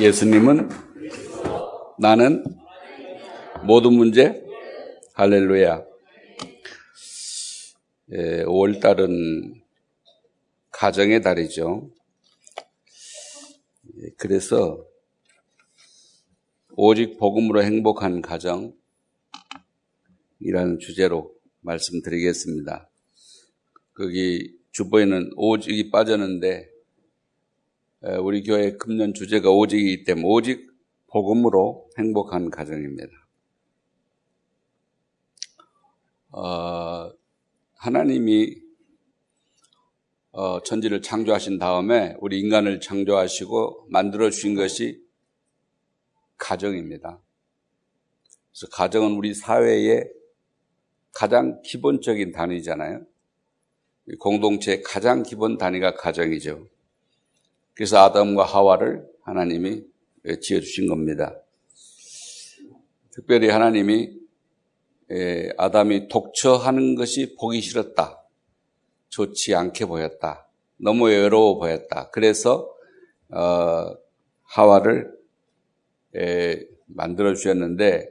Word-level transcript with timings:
예수님은 0.00 0.68
나는 1.98 2.44
모든 3.64 3.94
문제 3.94 4.46
할렐루야. 5.14 5.84
예, 8.12 8.44
5월 8.44 8.80
달은 8.80 9.60
가정의 10.70 11.20
달이죠. 11.20 11.90
예, 14.00 14.10
그래서 14.16 14.86
오직 16.76 17.18
복음으로 17.18 17.64
행복한 17.64 18.22
가정이라는 18.22 18.78
주제로 20.78 21.34
말씀드리겠습니다. 21.62 22.88
거기 23.94 24.54
주보에는 24.70 25.32
오직이 25.34 25.90
빠졌는데 25.90 26.77
우리 28.00 28.44
교회 28.44 28.76
금년 28.76 29.12
주제가 29.12 29.50
오직이기 29.50 30.04
때문에 30.04 30.26
오직 30.26 30.70
복음으로 31.08 31.90
행복한 31.98 32.50
가정입니다. 32.50 33.08
어, 36.30 37.10
하나님이 37.74 38.56
어, 40.30 40.62
천지를 40.62 41.02
창조하신 41.02 41.58
다음에 41.58 42.14
우리 42.20 42.38
인간을 42.38 42.80
창조하시고 42.80 43.88
만들어 43.90 44.30
주신 44.30 44.54
것이 44.54 45.02
가정입니다. 46.36 47.20
그래서 48.52 48.68
가정은 48.70 49.16
우리 49.16 49.34
사회의 49.34 50.08
가장 51.12 51.60
기본적인 51.62 52.30
단위잖아요. 52.30 53.04
공동체의 54.20 54.82
가장 54.82 55.24
기본 55.24 55.58
단위가 55.58 55.94
가정이죠. 55.94 56.68
그래서 57.78 57.98
아담과 57.98 58.42
하와를 58.42 59.06
하나님이 59.22 59.84
지어주신 60.42 60.88
겁니다. 60.88 61.40
특별히 63.12 63.50
하나님이 63.50 64.18
아담이 65.56 66.08
독처하는 66.08 66.96
것이 66.96 67.36
보기 67.38 67.60
싫었다. 67.60 68.20
좋지 69.10 69.54
않게 69.54 69.84
보였다. 69.84 70.48
너무 70.76 71.04
외로워 71.06 71.56
보였다. 71.60 72.10
그래서 72.10 72.68
어, 73.28 73.94
하와를 74.42 75.16
만들어 76.86 77.32
주셨는데 77.32 78.10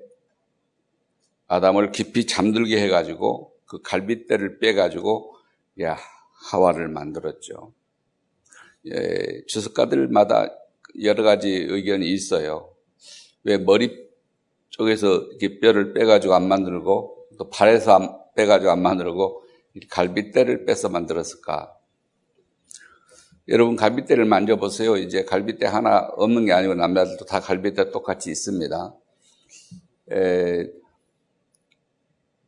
아담을 1.47 1.91
깊이 1.91 2.25
잠들게 2.25 2.81
해가지고 2.83 3.53
그 3.65 3.81
갈빗대를 3.81 4.59
빼가지고 4.59 5.35
야 5.81 5.97
하와를 6.51 6.87
만들었죠. 6.87 7.73
예, 8.93 9.43
주석가들마다 9.47 10.49
여러 11.03 11.23
가지 11.23 11.49
의견이 11.49 12.09
있어요. 12.11 12.73
왜 13.43 13.57
머리 13.57 14.07
쪽에서 14.69 15.21
이렇게 15.31 15.59
뼈를 15.59 15.93
빼가지고 15.93 16.33
안 16.33 16.47
만들고 16.47 17.27
또 17.37 17.49
발에서 17.49 17.95
안, 17.95 18.09
빼가지고 18.35 18.71
안 18.71 18.81
만들고 18.81 19.43
갈빗대를 19.89 20.65
빼서 20.65 20.89
만들었을까? 20.89 21.73
여러분 23.49 23.75
갈빗대를 23.75 24.25
만져보세요. 24.25 24.97
이제 24.97 25.23
갈빗대 25.23 25.65
하나 25.65 26.07
없는 26.17 26.45
게 26.45 26.51
아니고 26.51 26.75
남자들도 26.75 27.25
다 27.25 27.39
갈빗대 27.39 27.91
똑같이 27.91 28.29
있습니다. 28.29 28.95
에, 30.11 30.65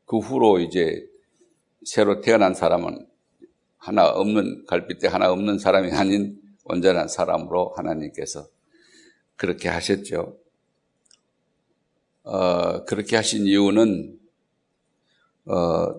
그 0.06 0.18
후로 0.18 0.60
이제 0.60 1.08
새로 1.86 2.20
태어난 2.20 2.54
사람은 2.54 3.09
하나 3.80 4.10
없는 4.10 4.66
갈빗대 4.68 5.08
하나 5.08 5.32
없는 5.32 5.58
사람이 5.58 5.92
아닌 5.92 6.40
온전한 6.66 7.08
사람으로 7.08 7.74
하나님께서 7.76 8.48
그렇게 9.36 9.70
하셨죠. 9.70 10.38
어, 12.24 12.86
그렇게 12.86 13.16
하신 13.16 13.48
이유는 13.48 14.20
어, 15.46 15.96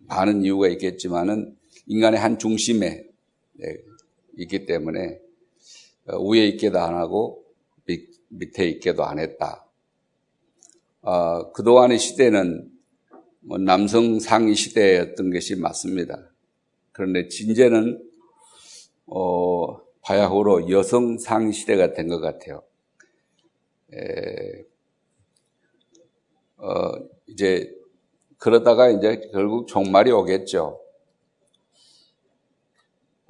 많은 0.00 0.44
이유가 0.44 0.68
있겠지만은 0.68 1.56
인간의 1.86 2.20
한 2.20 2.38
중심에 2.38 3.08
네, 3.54 3.76
있기 4.36 4.66
때문에 4.66 5.18
어, 6.06 6.22
위에 6.22 6.46
있게도 6.48 6.78
안 6.78 6.94
하고 6.94 7.44
밑, 7.86 8.10
밑에 8.28 8.68
있게도 8.68 9.04
안 9.04 9.18
했다. 9.18 9.66
어, 11.00 11.50
그동안의 11.52 11.98
시대는 11.98 12.70
뭐 13.40 13.56
남성 13.56 14.20
상위 14.20 14.54
시대였던 14.54 15.32
것이 15.32 15.56
맞습니다. 15.56 16.29
그런데 16.92 17.28
진제는 17.28 18.02
어, 19.06 19.80
바야흐로 20.02 20.70
여성 20.70 21.18
상위 21.18 21.52
시대가 21.52 21.92
된 21.92 22.08
것 22.08 22.20
같아요. 22.20 22.62
에, 23.92 24.64
어, 26.56 26.92
이제 27.28 27.72
그러다가 28.38 28.88
이제 28.90 29.20
결국 29.32 29.66
종말이 29.66 30.10
오겠죠. 30.10 30.80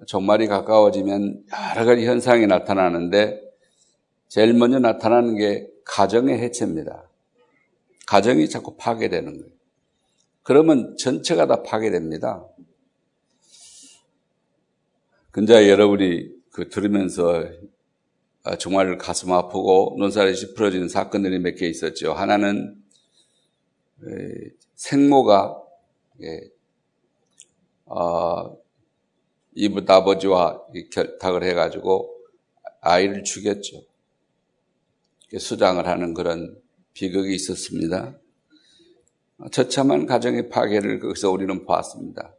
종말이 0.06 0.46
가까워지면 0.46 1.44
여러 1.76 1.84
가지 1.84 2.06
현상이 2.06 2.46
나타나는데 2.46 3.40
제일 4.28 4.54
먼저 4.54 4.78
나타나는 4.78 5.36
게 5.36 5.68
가정의 5.84 6.38
해체입니다. 6.38 7.08
가정이 8.06 8.48
자꾸 8.48 8.76
파괴되는 8.76 9.38
거예요. 9.38 9.52
그러면 10.42 10.96
전체가 10.96 11.46
다 11.46 11.62
파괴됩니다. 11.62 12.46
근데 15.30 15.68
여러분이 15.70 16.28
그 16.50 16.68
들으면서 16.68 17.44
아, 18.42 18.56
정말 18.56 18.96
가슴 18.98 19.32
아프고 19.32 19.96
눈살이 19.98 20.34
찌푸러지는 20.34 20.88
사건들이 20.88 21.38
몇 21.38 21.54
개 21.56 21.68
있었죠. 21.68 22.12
하나는 22.12 22.82
생모가 24.74 25.62
어, 27.86 28.56
이브 29.54 29.84
아버지와 29.86 30.64
결탁을 30.92 31.44
해가지고 31.44 32.14
아이를 32.80 33.22
죽였죠. 33.24 33.82
수장을 35.38 35.86
하는 35.86 36.14
그런 36.14 36.60
비극이 36.94 37.34
있었습니다. 37.34 38.18
처참한 39.52 40.06
가정의 40.06 40.48
파괴를 40.48 40.98
거기서 41.00 41.30
우리는 41.30 41.64
보았습니다. 41.64 42.34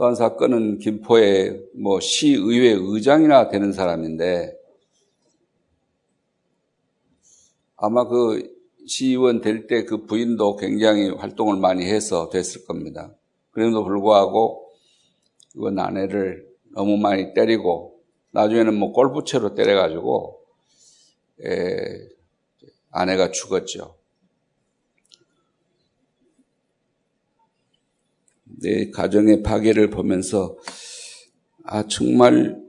또 0.00 0.06
한 0.06 0.14
사건은 0.14 0.78
김포의 0.78 1.62
뭐 1.74 2.00
시의회 2.00 2.70
의장이나 2.80 3.48
되는 3.50 3.70
사람인데 3.70 4.56
아마 7.76 8.08
그 8.08 8.50
시의원 8.86 9.42
될 9.42 9.66
때 9.66 9.84
그 9.84 10.06
부인도 10.06 10.56
굉장히 10.56 11.10
활동을 11.10 11.58
많이 11.58 11.84
해서 11.84 12.30
됐을 12.30 12.64
겁니다. 12.64 13.14
그럼에도 13.50 13.84
불구하고 13.84 14.70
이건 15.54 15.78
아내를 15.78 16.48
너무 16.74 16.96
많이 16.96 17.34
때리고 17.34 18.00
나중에는 18.30 18.72
뭐 18.78 18.92
골프채로 18.92 19.54
때려가지고 19.54 20.40
에, 21.44 22.08
아내가 22.90 23.30
죽었죠. 23.30 23.96
내 28.62 28.90
가정의 28.90 29.42
파괴를 29.42 29.90
보면서 29.90 30.56
아 31.64 31.86
정말 31.88 32.60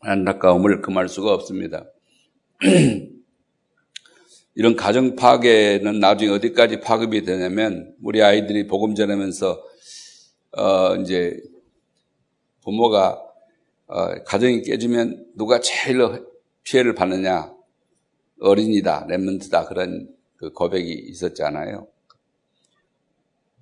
안타까움을 0.00 0.82
금할 0.82 1.08
수가 1.08 1.32
없습니다. 1.32 1.86
이런 4.56 4.76
가정 4.76 5.16
파괴는 5.16 5.98
나중에 5.98 6.30
어디까지 6.30 6.80
파급이 6.80 7.22
되냐면 7.22 7.94
우리 8.02 8.22
아이들이 8.22 8.66
복음 8.66 8.94
전하면서 8.94 9.64
어 10.56 10.96
이제 10.96 11.40
부모가 12.62 13.20
어 13.86 14.22
가정이 14.24 14.62
깨지면 14.62 15.32
누가 15.36 15.60
제일 15.60 15.98
피해를 16.62 16.94
받느냐 16.94 17.52
어린이다 18.40 19.06
랩런트다 19.06 19.66
그런 19.66 20.08
그 20.36 20.52
고백이 20.52 20.92
있었잖아요. 20.92 21.93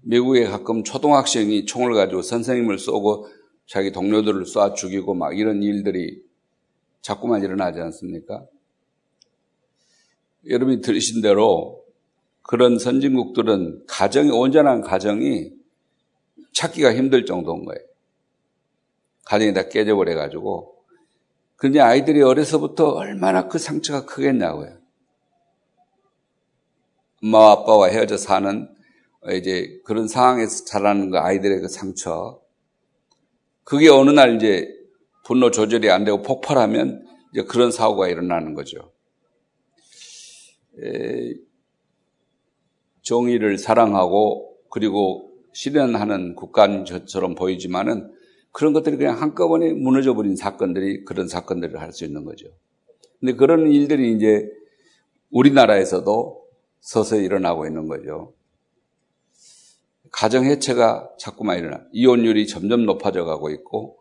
미국에 0.03 0.45
가끔 0.45 0.85
초등학생이 0.85 1.65
총을 1.65 1.95
가지고 1.95 2.23
선생님을 2.23 2.79
쏘고 2.79 3.29
자기 3.67 3.93
동료들을 3.93 4.45
쏴 4.45 4.75
죽이고 4.75 5.15
막 5.15 5.37
이런 5.39 5.63
일들이 5.63 6.23
자꾸만 7.01 7.43
일어나지 7.43 7.81
않습니까? 7.81 8.45
여러분이 10.49 10.81
들으신 10.81 11.23
대로 11.23 11.83
그런 12.43 12.79
선진국들은 12.79 13.85
가정이, 13.87 14.31
온전한 14.31 14.81
가정이 14.81 15.53
찾기가 16.53 16.95
힘들 16.95 17.25
정도인 17.25 17.65
거예요. 17.65 17.81
가정이 19.25 19.55
다 19.55 19.69
깨져버려가지고. 19.69 20.77
근데 21.57 21.79
아이들이 21.79 22.23
어려서부터 22.23 22.89
얼마나 22.91 23.47
그 23.47 23.59
상처가 23.59 24.05
크겠냐고요. 24.05 24.77
엄마와 27.23 27.53
아빠와 27.53 27.87
헤어져 27.87 28.17
사는 28.17 28.69
이제 29.31 29.81
그런 29.85 30.09
상황에서 30.09 30.65
자라는 30.65 31.11
그 31.11 31.19
아이들의 31.19 31.61
그 31.61 31.69
상처. 31.69 32.41
그게 33.65 33.89
어느 33.89 34.11
날 34.11 34.37
이제 34.37 34.69
분노 35.25 35.51
조절이 35.51 35.91
안 35.91 36.05
되고 36.05 36.23
폭발하면 36.23 37.07
이제 37.33 37.45
그런 37.45 37.71
사고가 37.71 38.09
일어나는 38.09 38.55
거죠. 38.55 38.93
에, 40.83 41.35
정의를 43.03 43.59
사랑하고 43.59 44.57
그리고 44.71 45.33
실현하는 45.53 46.35
국가처럼 46.35 47.35
보이지만은 47.35 48.13
그런 48.53 48.73
것들이 48.73 48.97
그냥 48.97 49.21
한꺼번에 49.21 49.73
무너져 49.73 50.15
버린 50.15 50.37
사건들이 50.37 51.05
그런 51.05 51.29
사건들을 51.29 51.81
할 51.81 51.93
수 51.93 52.05
있는 52.05 52.25
거죠. 52.25 52.49
근데 53.21 53.35
그런 53.35 53.71
일들이 53.71 54.13
이제 54.15 54.49
우리나라에서도 55.31 56.43
서서히 56.81 57.25
일어나고 57.25 57.67
있는 57.67 57.87
거죠. 57.87 58.35
가정 60.11 60.45
해체가 60.45 61.11
자꾸만 61.19 61.59
일어나. 61.59 61.83
이혼율이 61.93 62.47
점점 62.47 62.85
높아져 62.85 63.25
가고 63.25 63.51
있고, 63.51 63.99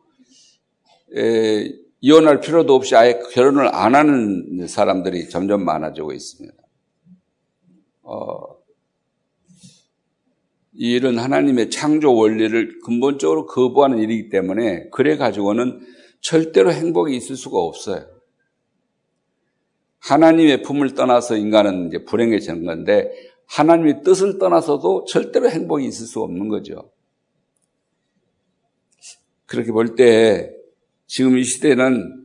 에, 1.15 1.71
이혼할 2.01 2.41
필요도 2.41 2.73
없이 2.73 2.95
아예 2.95 3.19
결혼을 3.31 3.73
안 3.73 3.93
하는 3.95 4.67
사람들이 4.67 5.29
점점 5.29 5.63
많아지고 5.63 6.13
있습니다. 6.13 6.57
어, 8.03 8.61
이 10.73 10.93
일은 10.93 11.19
하나님의 11.19 11.69
창조 11.69 12.15
원리를 12.15 12.79
근본적으로 12.83 13.45
거부하는 13.45 13.99
일이기 13.99 14.29
때문에 14.29 14.89
그래 14.89 15.15
가지고는 15.15 15.81
절대로 16.21 16.71
행복이 16.71 17.15
있을 17.15 17.35
수가 17.35 17.59
없어요. 17.59 18.05
하나님의 19.99 20.63
품을 20.63 20.95
떠나서 20.95 21.37
인간은 21.37 21.87
이제 21.87 22.03
불행해지는 22.03 22.65
건데 22.65 23.11
하나님의 23.51 24.01
뜻을 24.03 24.37
떠나서도 24.39 25.05
절대로 25.05 25.49
행복이 25.49 25.85
있을 25.85 26.05
수 26.07 26.21
없는 26.21 26.47
거죠. 26.47 26.91
그렇게 29.45 29.71
볼 29.71 29.95
때 29.95 30.49
지금 31.05 31.37
이 31.37 31.43
시대는 31.43 32.19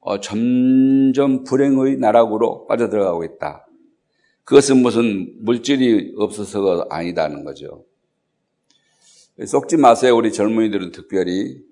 어, 0.00 0.20
점점 0.20 1.44
불행의 1.44 1.96
나락으로 1.96 2.66
빠져들어가고 2.66 3.24
있다. 3.24 3.66
그것은 4.44 4.82
무슨 4.82 5.34
물질이 5.42 6.14
없어서가 6.18 6.86
아니다는 6.90 7.44
거죠. 7.44 7.84
썩지 9.44 9.78
마세요. 9.78 10.14
우리 10.14 10.30
젊은이들은 10.32 10.92
특별히 10.92 11.64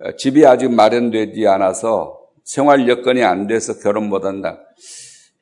어, 0.00 0.16
집이 0.16 0.46
아직 0.46 0.72
마련되지 0.72 1.46
않아서 1.46 2.18
생활 2.42 2.88
여건이 2.88 3.22
안 3.22 3.46
돼서 3.46 3.78
결혼 3.78 4.08
못 4.08 4.24
한다. 4.24 4.58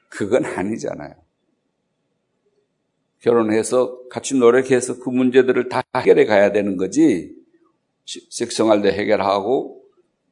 그건 0.09 0.45
아니잖아요. 0.45 1.24
결혼해서 3.25 4.07
같이 4.11 4.37
노력해서 4.37 4.99
그 4.99 5.09
문제들을 5.09 5.71
다 5.71 5.83
해결해 5.97 6.27
가야 6.27 6.53
되는 6.53 6.77
거지. 6.77 7.33
식생활도 8.05 8.89
해결하고 8.89 9.81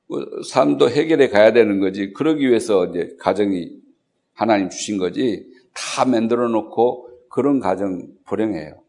그 0.08 0.42
삶도 0.46 0.90
해결해 0.90 1.30
가야 1.30 1.54
되는 1.54 1.80
거지. 1.80 2.12
그러기 2.12 2.46
위해서 2.46 2.84
이제 2.86 3.16
가정이 3.18 3.70
하나님 4.34 4.68
주신 4.68 4.98
거지. 4.98 5.46
다 5.72 6.04
만들어 6.04 6.48
놓고 6.48 7.08
그런 7.30 7.60
가정 7.60 8.08
불행해요. 8.26 8.82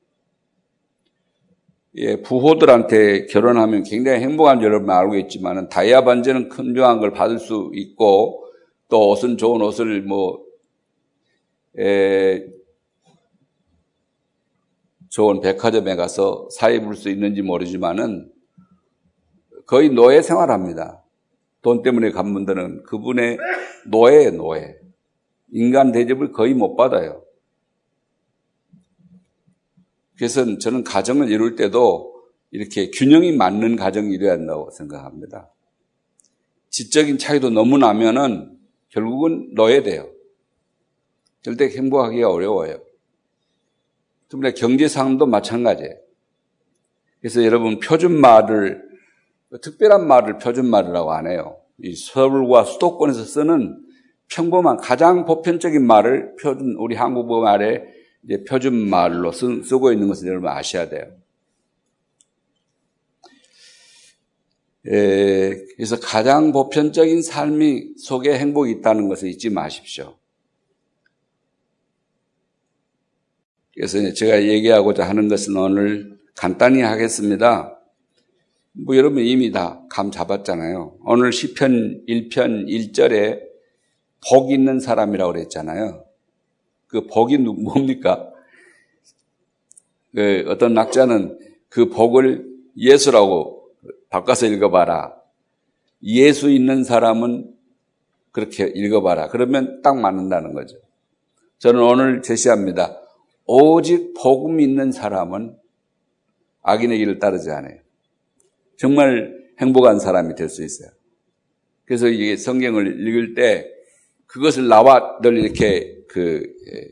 예, 1.95 2.21
부호들한테 2.21 3.27
결혼하면 3.27 3.83
굉장히 3.83 4.19
행복한 4.19 4.59
줄 4.59 4.67
여러분 4.67 4.89
알고 4.89 5.15
있지만 5.19 5.69
다이아 5.69 6.03
반지는 6.03 6.49
큰중한 6.49 6.99
걸 6.99 7.13
받을 7.13 7.39
수 7.39 7.71
있고 7.73 8.47
또 8.89 9.11
옷은 9.11 9.37
좋은 9.37 9.61
옷을 9.61 10.01
뭐 10.01 10.43
에, 11.79 12.43
좋은 15.13 15.41
백화점에 15.41 15.95
가서 15.95 16.47
사 16.49 16.71
입을 16.71 16.95
수 16.95 17.07
있는지 17.07 17.43
모르지만은 17.43 18.31
거의 19.67 19.89
노예 19.89 20.23
생활합니다. 20.23 21.03
돈 21.61 21.83
때문에 21.83 22.09
간 22.09 22.33
분들은 22.33 22.81
그분의 22.81 23.37
노예에 23.85 24.31
노예. 24.31 24.75
인간 25.51 25.91
대접을 25.91 26.31
거의 26.31 26.55
못 26.55 26.75
받아요. 26.75 27.23
그래서 30.17 30.57
저는 30.57 30.83
가정을 30.83 31.29
이룰 31.29 31.55
때도 31.55 32.11
이렇게 32.49 32.89
균형이 32.89 33.33
맞는 33.33 33.75
가정이 33.75 34.15
이루어야 34.15 34.33
한다고 34.33 34.71
생각합니다. 34.71 35.51
지적인 36.69 37.19
차이도 37.19 37.51
너무 37.51 37.77
나면은 37.77 38.57
결국은 38.89 39.51
노예돼요. 39.53 40.09
절대 41.43 41.65
행복하기가 41.65 42.31
어려워요. 42.31 42.92
특별히 44.33 44.55
경제상도 44.55 45.27
마찬가지예요. 45.27 45.93
그래서 47.21 47.43
여러분 47.43 47.79
표준 47.79 48.19
말을 48.19 48.81
특별한 49.61 50.07
말을 50.07 50.39
표준 50.39 50.65
말이라고 50.65 51.13
안 51.13 51.27
해요. 51.27 51.57
이 51.77 51.95
서울과 51.95 52.63
수도권에서 52.63 53.25
쓰는 53.25 53.79
평범한 54.29 54.77
가장 54.77 55.25
보편적인 55.25 55.85
말을 55.85 56.35
표준 56.41 56.75
우리 56.79 56.95
한국어 56.95 57.41
말에 57.41 57.83
이제 58.23 58.43
표준 58.43 58.73
말로 58.89 59.31
쓰, 59.31 59.61
고 59.77 59.91
있는 59.91 60.07
것을 60.07 60.27
여러분 60.27 60.49
아셔야 60.49 60.89
돼요. 60.89 61.15
에, 64.87 65.63
그래서 65.75 65.99
가장 65.99 66.51
보편적인 66.51 67.21
삶이 67.21 67.97
속에 67.97 68.39
행복이 68.39 68.71
있다는 68.71 69.09
것을 69.09 69.29
잊지 69.29 69.51
마십시오. 69.51 70.17
그래서 73.75 74.13
제가 74.13 74.43
얘기하고자 74.43 75.07
하는 75.07 75.27
것은 75.27 75.55
오늘 75.57 76.17
간단히 76.35 76.81
하겠습니다. 76.81 77.79
뭐 78.73 78.95
여러분 78.97 79.23
이미 79.23 79.51
다 79.51 79.83
감 79.93 80.09
잡았잖아요. 80.09 80.97
오늘 81.05 81.31
시편 81.31 82.05
1편 82.07 82.67
1절에 82.67 83.41
복 84.27 84.51
있는 84.51 84.79
사람이라고 84.79 85.33
그랬잖아요. 85.33 86.03
그 86.87 87.05
복이 87.05 87.37
뭡니까? 87.37 88.31
그 90.15 90.45
어떤 90.47 90.73
낙자는 90.73 91.37
그 91.69 91.89
복을 91.89 92.43
예수라고 92.75 93.69
바꿔서 94.09 94.47
읽어봐라. 94.47 95.13
예수 96.01 96.49
있는 96.49 96.83
사람은 96.83 97.53
그렇게 98.31 98.65
읽어봐라. 98.65 99.27
그러면 99.27 99.83
딱 99.83 99.95
맞는다는 99.95 100.53
거죠. 100.53 100.77
저는 101.59 101.83
오늘 101.83 102.23
제시합니다. 102.23 102.99
오직 103.45 104.13
복음 104.13 104.59
있는 104.59 104.91
사람은 104.91 105.55
악인의 106.61 106.97
길을 106.97 107.19
따르지 107.19 107.49
않아요. 107.51 107.79
정말 108.77 109.37
행복한 109.59 109.99
사람이 109.99 110.35
될 110.35 110.49
수 110.49 110.63
있어요. 110.63 110.89
그래서 111.85 112.07
이게 112.07 112.37
성경을 112.37 113.07
읽을 113.07 113.33
때 113.33 113.69
그것을 114.25 114.67
나와 114.67 115.19
늘 115.21 115.37
이렇게 115.37 115.97
그 116.07 116.43
예, 116.71 116.91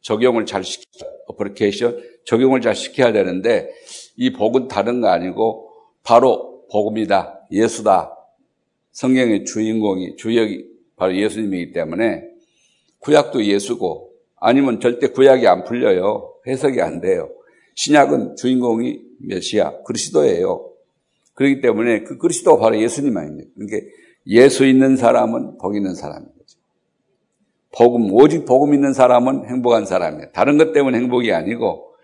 적용을 0.00 0.46
잘 0.46 0.64
시켜, 0.64 0.86
어플리케이션 1.26 2.00
적용을 2.24 2.60
잘 2.60 2.74
시켜야 2.74 3.12
되는데 3.12 3.68
이 4.16 4.32
복은 4.32 4.68
다른 4.68 5.00
거 5.00 5.08
아니고 5.08 5.70
바로 6.02 6.66
복음이다. 6.70 7.46
예수다. 7.52 8.12
성경의 8.92 9.44
주인공이, 9.44 10.16
주역이 10.16 10.64
바로 10.96 11.14
예수님이기 11.16 11.72
때문에 11.72 12.24
구약도 12.98 13.44
예수고 13.44 14.05
아니면 14.36 14.80
절대 14.80 15.08
구약이 15.08 15.46
안 15.46 15.64
풀려요. 15.64 16.34
해석이 16.46 16.80
안 16.80 17.00
돼요. 17.00 17.30
신약은 17.74 18.36
주인공이 18.36 19.00
메시아, 19.20 19.82
그리스도예요. 19.82 20.70
그렇기 21.34 21.60
때문에 21.60 22.04
그 22.04 22.16
그리스도가 22.18 22.60
바로 22.60 22.80
예수님 22.80 23.16
아닙니까? 23.16 23.50
그러니까 23.54 23.86
예수 24.26 24.64
있는 24.64 24.96
사람은 24.96 25.58
복 25.58 25.76
있는 25.76 25.94
사람인 25.94 26.26
거죠. 26.26 26.58
복음, 27.76 28.12
오직 28.12 28.46
복음 28.46 28.72
있는 28.74 28.92
사람은 28.92 29.46
행복한 29.46 29.84
사람이에요. 29.84 30.32
다른 30.32 30.56
것 30.56 30.72
때문에 30.72 30.98
행복이 30.98 31.32
아니고 31.32 31.94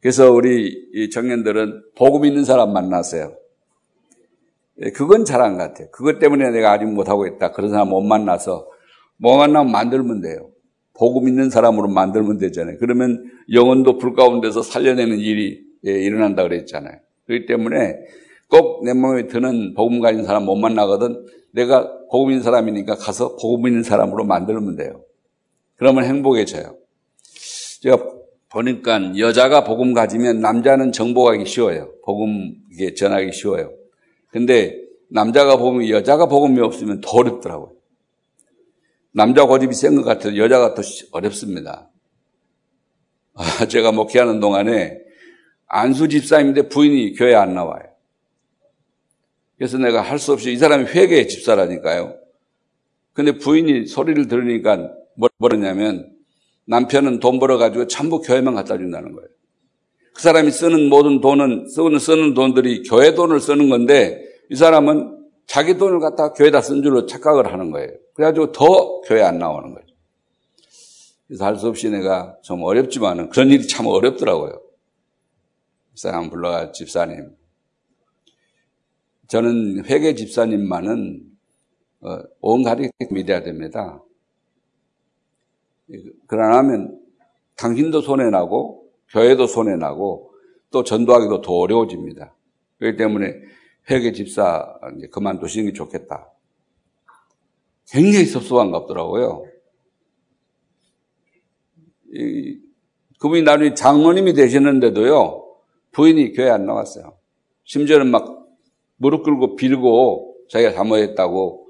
그래서 0.00 0.32
우리 0.32 1.10
청년들은 1.12 1.82
복음 1.94 2.24
있는 2.24 2.44
사람 2.44 2.72
만나세요. 2.72 3.34
예, 4.82 4.90
그건 4.90 5.26
잘한 5.26 5.58
것 5.58 5.64
같아요. 5.64 5.88
그것 5.90 6.18
때문에 6.18 6.50
내가 6.50 6.72
아직 6.72 6.86
못하고 6.86 7.26
있다. 7.26 7.52
그런 7.52 7.70
사람 7.70 7.90
못 7.90 8.00
만나서 8.00 8.66
뭐 9.18 9.36
만나면 9.36 9.70
만들면 9.70 10.22
돼요. 10.22 10.50
복음 10.94 11.28
있는 11.28 11.50
사람으로 11.50 11.88
만들면 11.88 12.38
되잖아요. 12.38 12.76
그러면 12.78 13.24
영혼도 13.52 13.98
불 13.98 14.14
가운데서 14.14 14.62
살려내는 14.62 15.18
일이 15.18 15.62
예, 15.86 15.92
일어난다 15.92 16.42
그랬잖아요. 16.42 16.98
그렇기 17.26 17.46
때문에 17.46 17.96
꼭내 18.48 18.92
마음에 18.92 19.26
드는 19.26 19.74
복음 19.74 20.00
가진 20.00 20.24
사람 20.24 20.44
못 20.44 20.56
만나거든 20.56 21.24
내가 21.52 21.90
복음 22.10 22.30
있는 22.30 22.42
사람이니까 22.42 22.96
가서 22.96 23.36
복음 23.36 23.68
있는 23.68 23.82
사람으로 23.82 24.24
만들면 24.24 24.76
돼요. 24.76 25.04
그러면 25.76 26.04
행복해져요. 26.04 26.76
제가 27.82 27.98
보니까 28.50 29.16
여자가 29.16 29.64
복음 29.64 29.94
가지면 29.94 30.40
남자는 30.40 30.92
정복하기 30.92 31.46
쉬워요. 31.46 31.92
복음 32.04 32.54
전하기 32.96 33.32
쉬워요. 33.32 33.72
근데 34.28 34.76
남자가 35.08 35.56
복음이 35.56 35.90
여자가 35.90 36.26
복음이 36.26 36.60
없으면 36.60 37.00
더 37.00 37.18
어렵더라고요. 37.18 37.72
남자 39.12 39.44
고집이 39.44 39.74
센 39.74 39.96
것 39.96 40.04
같아서 40.04 40.36
여자가 40.36 40.74
더 40.74 40.82
어렵습니다. 41.12 41.90
아, 43.34 43.42
제가 43.66 43.92
목회하는 43.92 44.40
동안에 44.40 44.98
안수 45.66 46.08
집사님인데 46.08 46.68
부인이 46.68 47.14
교회 47.14 47.34
안 47.34 47.54
나와요. 47.54 47.82
그래서 49.56 49.78
내가 49.78 50.00
할 50.00 50.18
수 50.18 50.32
없이 50.32 50.52
이 50.52 50.56
사람이 50.56 50.84
회계의 50.84 51.28
집사라니까요. 51.28 52.14
근데 53.12 53.32
부인이 53.32 53.86
소리를 53.86 54.28
들으니까 54.28 54.90
뭐랬냐면 55.38 56.10
남편은 56.66 57.20
돈 57.20 57.38
벌어가지고 57.38 57.86
전부 57.88 58.20
교회만 58.20 58.54
갖다 58.54 58.78
준다는 58.78 59.12
거예요. 59.12 59.28
그 60.14 60.22
사람이 60.22 60.50
쓰는 60.50 60.88
모든 60.88 61.20
돈은, 61.20 61.68
쓰는, 61.68 61.98
쓰는 61.98 62.34
돈들이 62.34 62.82
교회 62.84 63.14
돈을 63.14 63.40
쓰는 63.40 63.68
건데 63.68 64.22
이 64.50 64.56
사람은 64.56 65.18
자기 65.46 65.76
돈을 65.76 65.98
갖다 66.00 66.32
교회다 66.32 66.60
쓴 66.62 66.82
줄로 66.82 67.06
착각을 67.06 67.52
하는 67.52 67.70
거예요. 67.70 67.90
그래가지고 68.20 68.52
더 68.52 69.00
교회 69.00 69.22
안 69.22 69.38
나오는 69.38 69.72
거죠. 69.72 69.86
그래서 71.26 71.46
할 71.46 71.56
수 71.56 71.68
없이 71.68 71.88
내가 71.88 72.36
좀 72.42 72.62
어렵지만은 72.62 73.30
그런 73.30 73.48
일이 73.48 73.66
참 73.66 73.86
어렵더라고요. 73.86 74.60
사람 75.94 76.28
불러가 76.28 76.70
집사님. 76.72 77.34
저는 79.28 79.86
회계 79.86 80.14
집사님만은 80.14 81.30
어, 82.02 82.18
온가리 82.40 82.90
믿어야 83.10 83.42
됩니다. 83.42 84.02
그러나 86.26 86.58
하면 86.58 87.00
당신도 87.56 88.02
손해나고 88.02 88.90
교회도 89.08 89.46
손해나고 89.46 90.34
또 90.70 90.84
전도하기도 90.84 91.40
더 91.40 91.52
어려워집니다. 91.54 92.34
그렇기 92.78 92.98
때문에 92.98 93.34
회계 93.90 94.12
집사 94.12 94.78
그만두시는 95.10 95.70
게 95.70 95.72
좋겠다. 95.72 96.30
굉장히 97.90 98.24
섭섭한 98.26 98.70
것 98.70 98.82
같더라고요. 98.82 99.44
그분이 103.20 103.42
나중에 103.42 103.74
장모님이 103.74 104.32
되셨는데도요, 104.34 105.44
부인이 105.92 106.32
교회 106.32 106.50
안 106.50 106.66
나갔어요. 106.66 107.16
심지어는 107.64 108.10
막 108.10 108.48
무릎 108.96 109.24
꿇고 109.24 109.56
빌고 109.56 110.36
자기가 110.50 110.72
잘못했다고, 110.72 111.66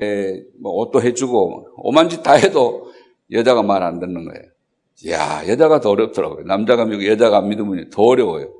에, 0.00 0.42
뭐 0.60 0.72
옷도 0.72 1.02
해주고, 1.02 1.68
오만 1.76 2.08
짓 2.08 2.22
다 2.22 2.32
해도 2.32 2.90
여자가 3.30 3.62
말 3.62 3.82
안 3.82 4.00
듣는 4.00 4.24
거예요. 4.24 4.50
이야, 5.04 5.46
여자가 5.48 5.80
더 5.80 5.90
어렵더라고요. 5.90 6.44
남자가 6.44 6.84
믿고 6.84 7.06
여자가 7.06 7.38
안 7.38 7.48
믿으면 7.48 7.90
더 7.90 8.02
어려워요. 8.02 8.52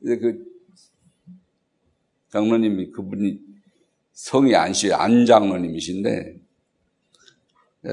근데 0.00 0.18
그, 0.18 0.44
장로님이 2.30 2.90
그분이 2.92 3.38
성이 4.16 4.56
안시, 4.56 4.94
안장로님이신데, 4.94 6.36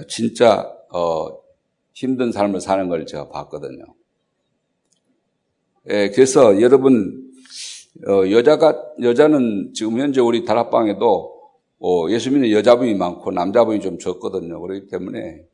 진짜, 0.08 0.74
어, 0.90 1.28
힘든 1.92 2.32
삶을 2.32 2.62
사는 2.62 2.88
걸 2.88 3.06
제가 3.06 3.28
봤거든요. 3.28 3.84
예, 5.90 6.10
그래서 6.12 6.62
여러분, 6.62 7.30
어, 8.08 8.32
여자가, 8.32 8.94
여자는 9.02 9.74
지금 9.74 10.00
현재 10.00 10.22
우리 10.22 10.46
다락방에도 10.46 11.34
어, 11.80 12.10
예수 12.10 12.32
믿는 12.32 12.52
여자분이 12.52 12.96
많고 12.96 13.32
남자분이 13.32 13.82
좀 13.82 14.00
적거든요. 14.00 14.62
그렇기 14.62 14.88
때문에 14.88 15.46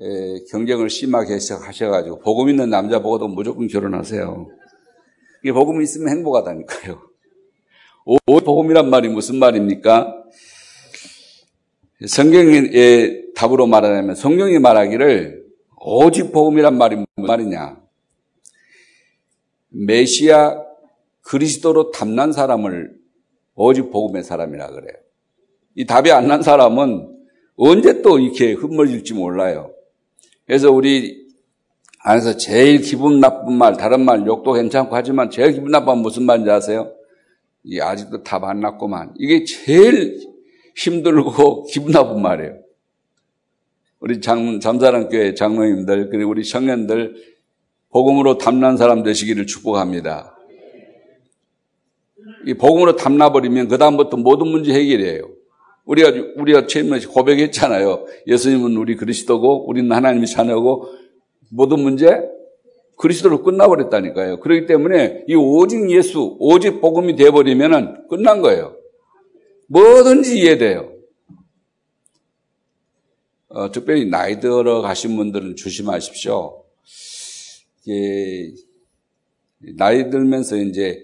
예, 0.00 0.44
경쟁을 0.50 0.88
심하게 0.88 1.34
하셔가지고 1.34 2.20
복음 2.20 2.48
있는 2.48 2.70
남자 2.70 3.02
보고도 3.02 3.26
무조건 3.26 3.66
결혼하세요. 3.66 4.46
이게 5.42 5.52
복음 5.52 5.82
있으면 5.82 6.10
행복하다니까요. 6.10 7.13
오, 8.06 8.18
복음이란 8.40 8.90
말이 8.90 9.08
무슨 9.08 9.36
말입니까? 9.36 10.14
성경의 12.06 13.32
답으로 13.34 13.66
말하자면 13.66 14.14
성경이 14.14 14.58
말하기를 14.58 15.44
오직 15.80 16.32
복음이란 16.32 16.76
말이 16.76 16.96
무슨 16.96 17.26
말이냐? 17.26 17.80
메시아 19.70 20.62
그리스도로 21.22 21.90
탐난 21.92 22.32
사람을 22.32 22.94
오직 23.54 23.90
복음의 23.90 24.22
사람이라 24.22 24.70
그래요. 24.70 24.92
이 25.74 25.86
답이 25.86 26.12
안 26.12 26.26
난 26.28 26.42
사람은 26.42 27.10
언제 27.56 28.02
또 28.02 28.18
이렇게 28.18 28.52
흠물질지 28.52 29.14
몰라요. 29.14 29.72
그래서 30.46 30.70
우리 30.70 31.24
안에서 32.00 32.36
제일 32.36 32.80
기분 32.80 33.18
나쁜 33.20 33.54
말, 33.54 33.76
다른 33.78 34.04
말, 34.04 34.26
욕도 34.26 34.52
괜찮고 34.52 34.94
하지만 34.94 35.30
제일 35.30 35.52
기분 35.52 35.70
나쁜 35.70 35.98
무슨 35.98 36.24
말인지 36.24 36.50
아세요? 36.50 36.92
이 37.64 37.80
아직도 37.80 38.22
답안 38.22 38.60
났구만. 38.60 39.14
이게 39.18 39.44
제일 39.44 40.20
힘들고 40.76 41.64
기분 41.72 41.92
나쁜 41.92 42.22
말이에요. 42.22 42.58
우리 44.00 44.20
장, 44.20 44.60
잠사랑교회 44.60 45.34
장로님들, 45.34 46.10
그리고 46.10 46.30
우리 46.30 46.44
청년들, 46.44 47.14
복음으로 47.90 48.36
담난 48.36 48.76
사람 48.76 49.02
되시기를 49.02 49.46
축복합니다. 49.46 50.36
이 52.46 52.52
복음으로 52.52 52.96
담나버리면 52.96 53.68
그다음부터 53.68 54.18
모든 54.18 54.48
문제 54.48 54.74
해결이에요. 54.74 55.30
우리가, 55.86 56.12
우리가 56.36 56.66
처음에 56.66 56.98
고백했잖아요. 56.98 58.04
예수님은 58.26 58.76
우리 58.76 58.96
그리스도고, 58.96 59.66
우리는 59.68 59.90
하나님의 59.90 60.26
자녀고, 60.26 60.86
모든 61.50 61.80
문제 61.80 62.20
그리스도로 62.96 63.42
끝나버렸다니까요. 63.42 64.40
그렇기 64.40 64.66
때문에 64.66 65.24
이 65.26 65.34
오직 65.34 65.90
예수, 65.90 66.36
오직 66.38 66.80
복음이 66.80 67.16
돼버리면 67.16 68.08
끝난 68.08 68.40
거예요. 68.40 68.76
뭐든지 69.68 70.38
이해돼요. 70.38 70.92
어, 73.48 73.70
특별히 73.70 74.08
나이 74.08 74.40
들어 74.40 74.82
가신 74.82 75.16
분들은 75.16 75.56
조심하십시오. 75.56 76.64
예, 77.88 78.50
나이 79.76 80.10
들면서 80.10 80.56
이제 80.56 81.00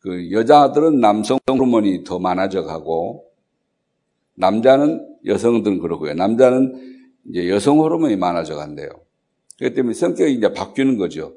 그 0.00 0.30
여자들은 0.30 1.00
남성 1.00 1.38
호르몬이 1.48 2.04
더 2.04 2.18
많아져 2.18 2.64
가고 2.64 3.24
남자는 4.34 5.16
여성들은 5.24 5.78
그러고요. 5.78 6.14
남자는 6.14 6.94
이제 7.30 7.48
여성 7.48 7.78
호르몬이 7.78 8.16
많아져 8.16 8.56
간대요. 8.56 8.88
그렇기 9.58 9.74
때문에 9.74 9.94
성격이 9.94 10.32
이제 10.32 10.52
바뀌는 10.52 10.98
거죠. 10.98 11.34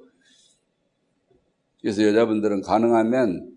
그래서 1.81 2.03
여자분들은 2.03 2.62
가능하면 2.62 3.51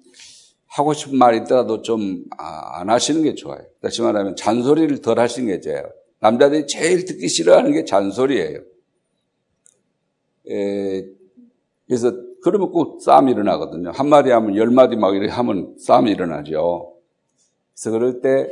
하고 0.67 0.93
싶은 0.93 1.19
말이 1.19 1.39
있더라도 1.39 1.83
좀안 1.83 2.25
아, 2.39 2.85
하시는 2.87 3.23
게 3.23 3.35
좋아요. 3.35 3.61
다시 3.83 4.03
말하면 4.03 4.37
잔소리를 4.37 5.01
덜 5.01 5.19
하시는 5.19 5.49
게 5.49 5.61
좋아요. 5.61 5.91
남자들이 6.21 6.67
제일 6.67 7.05
듣기 7.05 7.29
싫어하는 7.29 7.73
게 7.73 7.85
잔소리예요. 7.85 8.61
에, 10.49 11.07
그래서 11.87 12.13
그러면 12.43 12.71
꼭 12.71 13.03
싸움이 13.03 13.33
일어나거든요. 13.33 13.91
한 13.91 14.09
마디 14.09 14.31
하면 14.31 14.57
열 14.57 14.71
마디 14.71 14.97
막 14.97 15.15
이렇게 15.15 15.33
하면 15.33 15.75
싸움이 15.79 16.11
일어나죠. 16.11 16.95
그래서 17.75 17.91
그럴 17.91 18.21
때 18.21 18.49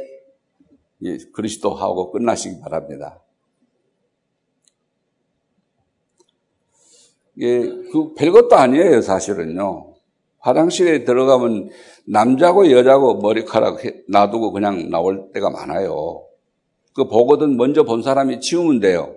그리스도하고 1.32 2.10
끝나시기 2.10 2.60
바랍니다. 2.60 3.22
예, 7.40 7.60
그 7.92 8.14
별것도 8.14 8.56
아니에요, 8.56 9.00
사실은요. 9.00 9.94
화장실에 10.40 11.04
들어가면 11.04 11.70
남자고 12.06 12.70
여자고 12.70 13.18
머리카락 13.18 13.80
놔두고 14.08 14.52
그냥 14.52 14.90
나올 14.90 15.30
때가 15.32 15.50
많아요. 15.50 16.24
그 16.94 17.06
보거든 17.06 17.56
먼저 17.56 17.84
본 17.84 18.02
사람이 18.02 18.40
치우면 18.40 18.80
돼요. 18.80 19.14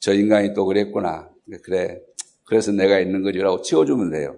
저 0.00 0.12
인간이 0.12 0.54
또 0.54 0.66
그랬구나. 0.66 1.30
그래. 1.62 2.00
그래서 2.44 2.72
내가 2.72 2.98
있는 2.98 3.22
거지라고 3.22 3.62
치워주면 3.62 4.10
돼요. 4.10 4.36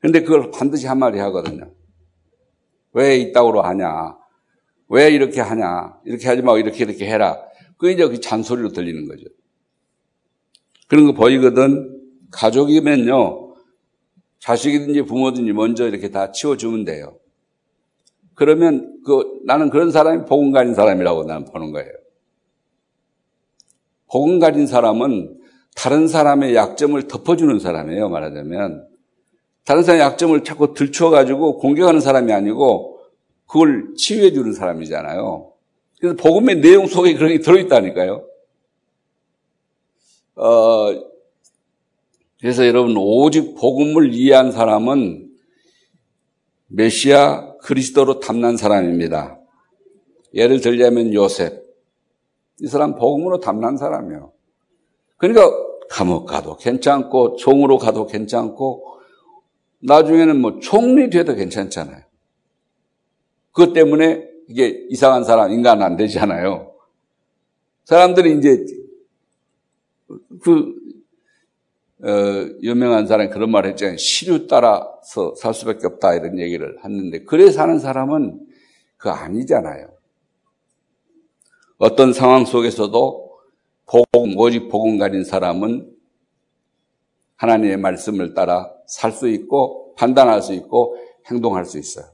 근데 0.00 0.22
그걸 0.22 0.50
반드시 0.50 0.86
한마디 0.86 1.18
하거든요. 1.18 1.70
왜 2.92 3.18
이따구로 3.18 3.62
하냐? 3.62 4.16
왜 4.88 5.10
이렇게 5.10 5.40
하냐? 5.40 5.98
이렇게 6.04 6.26
하지 6.26 6.42
말고 6.42 6.58
이렇게 6.58 6.84
이렇게 6.84 7.06
해라. 7.06 7.38
그게 7.76 7.92
이제 7.92 8.06
그 8.08 8.20
잔소리로 8.20 8.70
들리는 8.70 9.06
거죠. 9.06 9.24
그런 10.90 11.06
거 11.06 11.12
보이거든. 11.12 11.96
가족이면요. 12.32 13.54
자식이든지 14.40 15.02
부모든지 15.02 15.52
먼저 15.52 15.86
이렇게 15.86 16.10
다 16.10 16.32
치워주면 16.32 16.84
돼요. 16.84 17.16
그러면 18.34 19.00
그 19.06 19.22
나는 19.44 19.70
그런 19.70 19.92
사람이 19.92 20.24
복음 20.24 20.50
가진 20.50 20.74
사람이라고 20.74 21.24
나는 21.24 21.44
보는 21.44 21.70
거예요. 21.70 21.92
복음 24.10 24.40
가진 24.40 24.66
사람은 24.66 25.38
다른 25.76 26.08
사람의 26.08 26.56
약점을 26.56 27.00
덮어주는 27.06 27.60
사람이에요. 27.60 28.08
말하자면 28.08 28.88
다른 29.64 29.84
사람의 29.84 30.04
약점을 30.04 30.42
자꾸 30.42 30.74
들춰가지고 30.74 31.58
공격하는 31.58 32.00
사람이 32.00 32.32
아니고 32.32 32.98
그걸 33.46 33.94
치유해 33.96 34.32
주는 34.32 34.52
사람이잖아요. 34.52 35.52
그래서 36.00 36.16
복음의 36.16 36.60
내용 36.60 36.86
속에 36.86 37.14
그런 37.14 37.30
게 37.30 37.38
들어있다니까요. 37.38 38.29
어, 40.40 40.94
그래서 42.40 42.66
여러분 42.66 42.96
오직 42.96 43.54
복음을 43.56 44.14
이해한 44.14 44.52
사람은 44.52 45.28
메시아 46.68 47.56
그리스도로 47.58 48.20
탐난 48.20 48.56
사람입니다. 48.56 49.38
예를 50.32 50.62
들자면 50.62 51.12
요셉. 51.12 51.62
이 52.60 52.66
사람 52.66 52.94
복음으로 52.94 53.40
탐난 53.40 53.76
사람이에요. 53.76 54.32
그러니까 55.18 55.50
감옥 55.90 56.24
가도 56.24 56.56
괜찮고 56.56 57.36
종으로 57.36 57.76
가도 57.76 58.06
괜찮고 58.06 58.98
나중에는 59.80 60.40
뭐 60.40 60.58
총리 60.60 61.10
돼도 61.10 61.34
괜찮잖아요. 61.34 62.02
그것 63.52 63.74
때문에 63.74 64.26
이게 64.48 64.86
이상한 64.88 65.24
사람, 65.24 65.52
인간 65.52 65.82
안 65.82 65.96
되잖아요. 65.96 66.72
사람들이 67.84 68.38
이제 68.38 68.64
그 70.42 70.74
어, 72.02 72.08
유명한 72.62 73.06
사람이 73.06 73.30
그런 73.30 73.50
말을 73.50 73.70
했잖아요. 73.70 73.96
시류 73.98 74.46
따라서 74.46 75.34
살 75.36 75.52
수밖에 75.52 75.86
없다 75.86 76.14
이런 76.14 76.38
얘기를 76.38 76.78
했는데 76.82 77.24
그래 77.24 77.50
사는 77.50 77.78
사람은 77.78 78.40
그 78.96 79.10
아니잖아요. 79.10 79.88
어떤 81.78 82.12
상황 82.12 82.44
속에서도 82.44 83.30
복음, 83.86 84.38
오직 84.38 84.68
복음 84.68 84.98
가진 84.98 85.24
사람은 85.24 85.90
하나님의 87.36 87.78
말씀을 87.78 88.34
따라 88.34 88.70
살 88.86 89.12
수 89.12 89.28
있고 89.28 89.94
판단할 89.94 90.42
수 90.42 90.52
있고 90.54 90.96
행동할 91.30 91.64
수 91.64 91.78
있어요. 91.78 92.06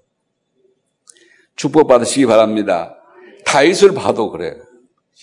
축복 1.54 1.88
받으시기 1.88 2.26
바랍니다. 2.26 2.96
다윗을 3.44 3.94
봐도 3.94 4.30
그래요. 4.30 4.65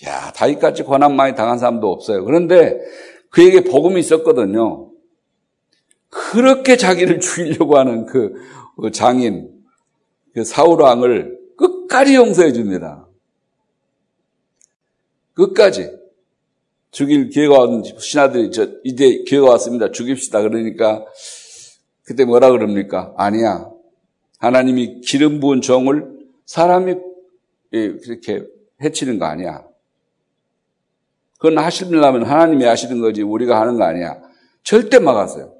야, 0.06 0.32
다윗같이 0.32 0.82
고난 0.82 1.14
많이 1.14 1.34
당한 1.34 1.58
사람도 1.58 1.90
없어요. 1.90 2.24
그런데 2.24 2.78
그에게 3.30 3.62
복음이 3.62 4.00
있었거든요. 4.00 4.90
그렇게 6.08 6.76
자기를 6.76 7.20
죽이려고 7.20 7.78
하는 7.78 8.06
그 8.06 8.32
장인, 8.92 9.50
그 10.32 10.44
사울왕을 10.44 11.38
끝까지 11.56 12.16
용서해 12.16 12.52
줍니다. 12.52 13.08
끝까지. 15.34 15.90
죽일 16.90 17.28
기회가 17.28 17.58
왔는 17.58 17.82
신하들이 17.98 18.52
저 18.52 18.68
이제 18.84 19.24
기회가 19.26 19.50
왔습니다. 19.50 19.90
죽입시다. 19.90 20.42
그러니까 20.42 21.04
그때 22.04 22.24
뭐라 22.24 22.50
그럽니까? 22.52 23.12
아니야. 23.16 23.68
하나님이 24.38 25.00
기름 25.00 25.40
부은 25.40 25.60
종을 25.60 26.18
사람이 26.46 26.94
그렇게 27.70 28.44
해치는 28.80 29.18
거 29.18 29.24
아니야. 29.24 29.64
그건 31.38 31.58
하시려면 31.58 32.22
하나님이 32.24 32.64
하시는 32.64 33.00
거지 33.00 33.22
우리가 33.22 33.60
하는 33.60 33.76
거 33.76 33.84
아니야. 33.84 34.16
절대 34.62 34.98
막았어요. 34.98 35.52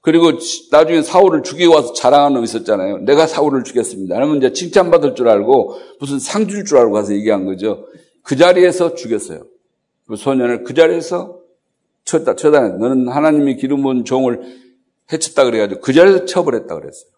그리고 0.00 0.32
나중에 0.70 1.02
사울을 1.02 1.42
죽이고 1.42 1.74
와서 1.74 1.92
자랑하는 1.92 2.34
놈 2.36 2.44
있었잖아요. 2.44 2.98
내가 2.98 3.26
사울을 3.26 3.64
죽였습니다. 3.64 4.14
그러면 4.14 4.38
이제 4.38 4.52
칭찬받을 4.52 5.14
줄 5.14 5.28
알고 5.28 5.74
무슨 6.00 6.18
상 6.18 6.46
줄 6.48 6.64
줄 6.64 6.78
알고 6.78 6.92
가서 6.92 7.12
얘기한 7.14 7.44
거죠. 7.44 7.86
그 8.22 8.36
자리에서 8.36 8.94
죽였어요. 8.94 9.40
그 10.06 10.16
소년을 10.16 10.64
그 10.64 10.74
자리에서 10.74 11.38
쳤다, 12.04 12.36
쳐다. 12.36 12.68
너는 12.68 13.08
하나님이 13.08 13.56
기름 13.56 13.82
부은 13.82 14.04
종을 14.04 14.40
해쳤다 15.12 15.44
그래가지고 15.44 15.80
그 15.80 15.92
자리에서 15.92 16.24
처벌했다 16.24 16.74
그랬어요. 16.74 17.10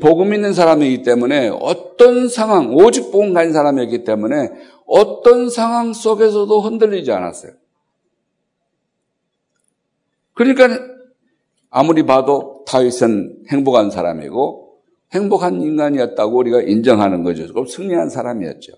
복음 0.00 0.34
있는 0.34 0.52
사람이기 0.52 1.02
때문에 1.02 1.48
어떤 1.60 2.28
상황, 2.28 2.74
오직 2.74 3.12
복음 3.12 3.32
가진 3.32 3.52
사람이었기 3.52 4.02
때문에 4.04 4.50
어떤 4.86 5.50
상황 5.50 5.92
속에서도 5.92 6.60
흔들리지 6.60 7.10
않았어요. 7.12 7.52
그러니까 10.34 10.68
아무리 11.70 12.04
봐도 12.04 12.64
다윗은 12.66 13.44
행복한 13.50 13.90
사람이고 13.90 14.78
행복한 15.12 15.60
인간이었다고 15.60 16.36
우리가 16.36 16.62
인정하는 16.62 17.22
거죠. 17.22 17.46
승리한 17.66 18.10
사람이었죠. 18.10 18.72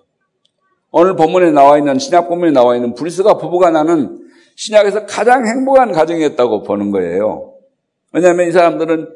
오늘 0.90 1.16
본문에 1.16 1.50
나와 1.50 1.78
있는 1.78 1.98
신약 1.98 2.28
본문에 2.28 2.52
나와 2.52 2.74
있는 2.74 2.94
브리스가 2.94 3.36
부부가 3.36 3.70
나는 3.70 4.26
신약에서 4.56 5.06
가장 5.06 5.46
행복한 5.46 5.92
가정이었다고 5.92 6.62
보는 6.62 6.90
거예요. 6.90 7.54
왜냐하면 8.12 8.48
이 8.48 8.52
사람들은 8.52 9.08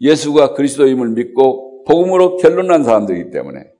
예수가 0.00 0.54
그리스도임을 0.54 1.10
믿고 1.10 1.84
복음으로 1.84 2.36
결론난 2.36 2.84
사람들이기 2.84 3.30
때문에 3.30 3.73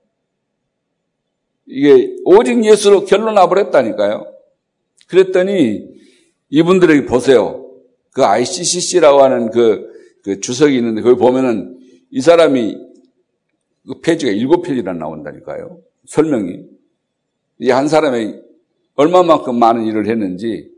이게 1.66 2.16
오직 2.24 2.64
예수로 2.64 3.04
결론 3.04 3.34
나버렸다니까요. 3.34 4.26
그랬더니 5.08 5.86
이분들에게 6.50 7.06
보세요. 7.06 7.68
그 8.12 8.24
ICCC라고 8.24 9.22
하는 9.22 9.50
그, 9.50 9.88
그 10.22 10.40
주석이 10.40 10.76
있는데 10.76 11.02
거기 11.02 11.16
보면은 11.18 11.78
이 12.10 12.20
사람이 12.20 12.76
그 13.86 14.00
페이지가 14.00 14.32
일곱 14.32 14.62
페이지나 14.62 14.92
나온다니까요. 14.92 15.80
설명이. 16.06 16.64
이 17.60 17.70
한 17.70 17.88
사람이 17.88 18.34
얼마만큼 18.96 19.58
많은 19.58 19.84
일을 19.84 20.06
했는지 20.08 20.70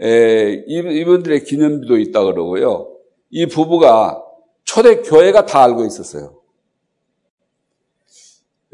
에, 0.00 0.64
이분들의 0.66 1.44
기념비도 1.44 1.98
있다 1.98 2.24
그러고요. 2.24 2.96
이 3.30 3.46
부부가 3.46 4.22
초대 4.64 4.96
교회가 5.02 5.46
다 5.46 5.62
알고 5.64 5.84
있었어요. 5.84 6.40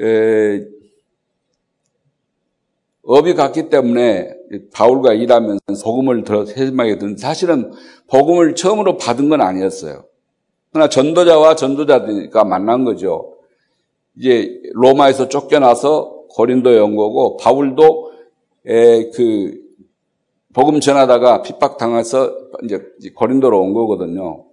에, 0.01 0.65
업이 3.09 3.33
같기 3.33 3.71
때문에 3.71 4.29
바울과 4.75 5.15
일하면서 5.15 5.83
복음을 5.83 6.25
들어 6.25 6.45
세심하게 6.45 6.99
듣는 6.99 7.17
사실은 7.17 7.73
복음을 8.07 8.55
처음으로 8.55 8.99
받은 8.99 9.31
건 9.31 9.41
아니었어요. 9.41 10.05
그러나 10.71 10.91
전도자와 10.91 11.57
전도자가 11.57 12.45
만난 12.45 12.85
거죠. 12.85 13.39
이제 14.15 14.61
로마에서 14.75 15.31
쫓겨나서 15.31 16.27
고린도에 16.35 16.79
온 16.81 16.97
거고 16.97 17.39
바울도 17.39 18.13
에, 18.67 19.11
그 19.13 19.59
복음 20.53 20.79
전하다가 20.79 21.41
핍박당해서 21.41 22.37
이제 22.65 22.79
고린도로 23.15 23.59
온 23.59 23.73
거거든요. 23.73 24.45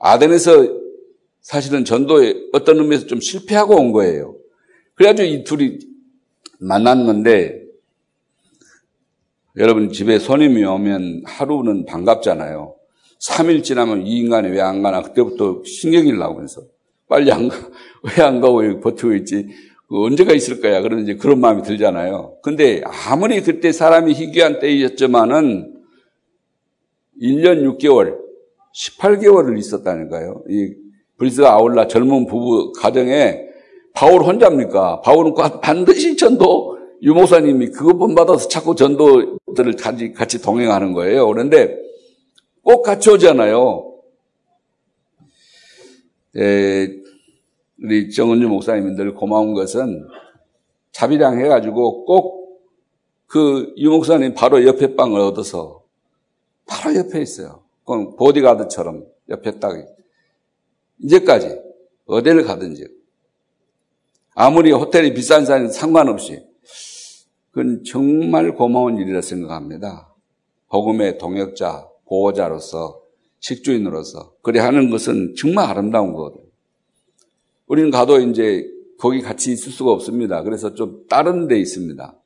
아덴에서 0.00 0.66
사실은 1.42 1.84
전도에 1.84 2.34
어떤 2.52 2.78
의미에서 2.78 3.06
좀 3.06 3.20
실패하고 3.20 3.76
온 3.76 3.92
거예요. 3.92 4.34
그래가지고 4.94 5.28
이 5.28 5.44
둘이 5.44 5.78
만난 6.58 7.06
건데 7.06 7.63
여러분 9.56 9.90
집에 9.92 10.18
손님이 10.18 10.64
오면 10.64 11.22
하루는 11.26 11.84
반갑잖아요. 11.86 12.74
3일 13.20 13.62
지나면 13.62 14.06
이 14.06 14.18
인간이 14.18 14.48
왜 14.48 14.60
안 14.60 14.82
가나 14.82 15.02
그때부터 15.02 15.62
신경이 15.64 16.12
나고 16.12 16.42
해서 16.42 16.62
빨리 17.08 17.30
안 17.30 17.48
가. 17.48 17.56
왜 18.18 18.22
안 18.24 18.40
가고 18.40 18.80
버티고 18.80 19.14
있지? 19.14 19.46
그 19.88 20.04
언제가 20.04 20.32
있을 20.32 20.60
거야. 20.60 20.80
그런 20.82 21.00
이제 21.00 21.14
그런 21.14 21.40
마음이 21.40 21.62
들잖아요. 21.62 22.38
근데 22.42 22.82
아무리 22.84 23.40
그때 23.42 23.70
사람이 23.70 24.12
희귀한 24.12 24.58
때였지만은 24.58 25.72
1년 27.22 27.78
6개월, 27.78 28.18
18개월을 28.74 29.56
있었다니까요. 29.56 30.42
이 30.48 30.74
브리스가 31.16 31.52
아울라 31.52 31.86
젊은 31.86 32.26
부부 32.26 32.72
가정에 32.72 33.38
바울 33.94 34.22
혼자입니까? 34.24 35.02
바울은 35.02 35.32
반드시 35.62 36.16
전도 36.16 36.73
유목사님이 37.04 37.68
그것만 37.68 38.16
받아서 38.16 38.48
자꾸 38.48 38.74
전도들을 38.74 39.76
같이, 39.76 40.12
같이 40.12 40.42
동행하는 40.42 40.92
거예요. 40.92 41.28
그런데 41.28 41.78
꼭 42.62 42.82
같이 42.82 43.10
오잖아요. 43.10 43.92
에, 46.36 46.88
우리 47.80 48.10
정은주 48.10 48.48
목사님이 48.48 48.96
늘 48.96 49.14
고마운 49.14 49.54
것은 49.54 50.08
자비랑 50.90 51.38
해가지고 51.38 52.04
꼭 52.06 52.44
그 53.34 53.74
유목사님 53.76 54.34
바로 54.34 54.64
옆에 54.64 54.94
방을 54.94 55.18
얻어서 55.18 55.82
바로 56.66 56.94
옆에 56.94 57.20
있어요. 57.20 57.64
그건 57.80 58.14
보디가드처럼 58.14 59.04
옆에 59.28 59.58
딱 59.58 59.72
이제까지 61.00 61.58
어디를 62.06 62.44
가든지 62.44 62.86
아무리 64.36 64.70
호텔이 64.70 65.14
비싼 65.14 65.46
산이 65.46 65.72
상관없이 65.72 66.46
그건 67.54 67.84
정말 67.84 68.52
고마운 68.56 68.98
일이라 68.98 69.20
생각합니다. 69.20 70.12
복음의 70.68 71.18
동역자, 71.18 71.88
보호자로서, 72.04 73.00
식주인으로서 73.38 74.34
그래 74.42 74.58
하는 74.58 74.90
것은 74.90 75.34
정말 75.38 75.70
아름다운 75.70 76.14
거거든요. 76.14 76.48
우리는 77.68 77.92
가도 77.92 78.18
이제 78.18 78.68
거기 78.98 79.20
같이 79.20 79.52
있을 79.52 79.70
수가 79.70 79.92
없습니다. 79.92 80.42
그래서 80.42 80.74
좀 80.74 81.06
다른 81.08 81.46
데 81.46 81.56
있습니다. 81.56 82.20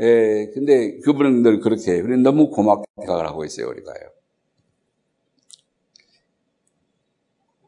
예, 0.00 0.50
근데 0.52 0.98
그분은 0.98 1.42
늘 1.42 1.60
그렇게 1.60 1.92
해요. 1.92 2.02
우리는 2.04 2.22
너무 2.22 2.50
고맙게 2.50 2.84
생각을 2.98 3.26
하고 3.26 3.42
있어요, 3.46 3.68
우리가요. 3.68 4.10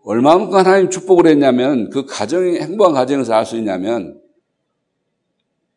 얼마만큼 0.05 0.59
하나님 0.59 0.91
축복을 0.91 1.29
했냐면 1.29 1.89
그 1.89 2.05
가정이 2.05 2.59
행복한 2.59 2.93
가정에서 2.93 3.33
알 3.33 3.47
수 3.47 3.57
있냐면 3.57 4.21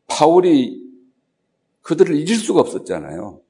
바울이 0.10 0.82
그들을 1.82 2.16
잊을 2.16 2.38
수가 2.38 2.60
없었잖아요. 2.62 3.42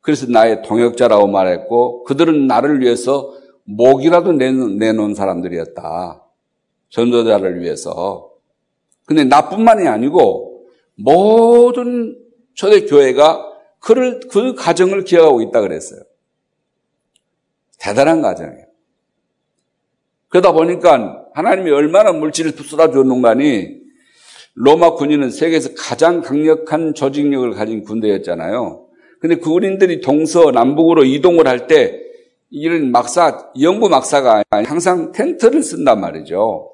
그래서 0.00 0.26
나의 0.26 0.62
동역자라고 0.62 1.28
말했고 1.28 2.04
그들은 2.04 2.46
나를 2.46 2.80
위해서 2.80 3.32
목이라도 3.64 4.32
내놓은 4.32 5.14
사람들이었다. 5.14 6.24
전도자를 6.90 7.60
위해서. 7.62 8.32
근데 9.06 9.24
나뿐만이 9.24 9.88
아니고 9.88 10.66
모든 10.96 12.18
초대 12.54 12.84
교회가 12.84 13.48
그를 13.78 14.20
그 14.30 14.54
가정을 14.54 15.04
기억하고 15.04 15.42
있다 15.42 15.60
그랬어요. 15.60 16.00
대단한 17.78 18.22
과정이에요. 18.22 18.66
그러다 20.28 20.52
보니까 20.52 21.26
하나님이 21.34 21.70
얼마나 21.70 22.12
물질을 22.12 22.52
쏟아주었는가니 22.52 23.81
로마 24.54 24.94
군인은 24.94 25.30
세계에서 25.30 25.70
가장 25.76 26.20
강력한 26.20 26.94
조직력을 26.94 27.50
가진 27.52 27.82
군대였잖아요. 27.82 28.86
근데 29.20 29.36
그 29.36 29.50
군인들이 29.50 30.00
동서 30.00 30.50
남북으로 30.50 31.04
이동을 31.04 31.46
할 31.46 31.66
때 31.66 32.00
이런 32.50 32.90
막사, 32.90 33.50
영부 33.62 33.88
막사가 33.88 34.44
항상 34.50 35.12
텐트를 35.12 35.62
쓴단 35.62 36.00
말이죠. 36.00 36.70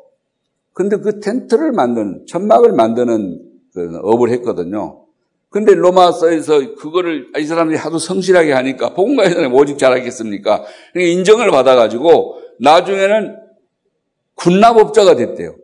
근데 0.72 0.96
그 0.96 1.20
텐트를 1.20 1.72
만드는, 1.72 2.26
천막을 2.26 2.72
만드는 2.72 3.42
그 3.74 4.00
업을 4.02 4.30
했거든요. 4.30 5.04
근데 5.50 5.74
로마서에서 5.74 6.74
그거를 6.74 7.28
이 7.38 7.44
사람들이 7.44 7.78
하도 7.78 7.98
성실하게 7.98 8.52
하니까 8.52 8.92
복음가에 8.94 9.30
사람이 9.30 9.54
오직 9.54 9.78
잘하겠습니까? 9.78 10.64
그러니까 10.92 11.12
인정을 11.12 11.50
받아가지고 11.50 12.38
나중에는 12.60 13.36
군납업자가 14.34 15.14
됐대요. 15.16 15.54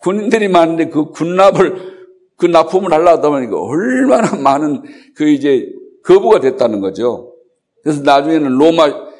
군인들이 0.00 0.48
많은데 0.48 0.88
그 0.88 1.10
군납을 1.10 2.00
그 2.36 2.46
납품을 2.46 2.92
하려다 2.92 3.28
보니까 3.28 3.60
얼마나 3.60 4.34
많은 4.34 4.82
그 5.14 5.28
이제 5.28 5.70
거부가 6.02 6.40
됐다는 6.40 6.80
거죠. 6.80 7.34
그래서 7.82 8.02
나중에는 8.02 8.50
로마 8.52 9.10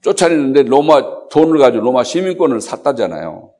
쫓아내는데 0.00 0.62
로마 0.62 1.28
돈을 1.28 1.58
가지고 1.58 1.84
로마 1.84 2.04
시민권을 2.04 2.60
샀다잖아요. 2.60 3.52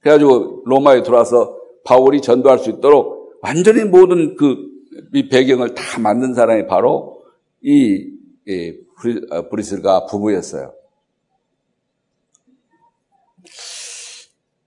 그래가지고 0.00 0.62
로마에 0.66 1.02
들어와서 1.02 1.56
바울이 1.84 2.20
전도할 2.20 2.58
수 2.58 2.70
있도록 2.70 3.38
완전히 3.40 3.84
모든 3.84 4.36
그 4.36 4.68
배경을 5.30 5.74
다 5.74 6.00
만든 6.00 6.34
사람이 6.34 6.66
바로 6.66 7.24
이, 7.62 8.10
이 8.46 8.78
브리슬가 9.50 10.06
부부였어요. 10.06 10.72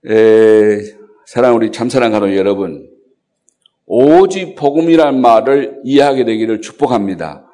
에, 0.06 0.97
사랑 1.28 1.56
우리 1.56 1.70
참사랑 1.70 2.12
가족 2.12 2.34
여러분, 2.34 2.88
오직 3.84 4.54
복음이란 4.54 5.20
말을 5.20 5.82
이해하게 5.84 6.24
되기를 6.24 6.62
축복합니다. 6.62 7.44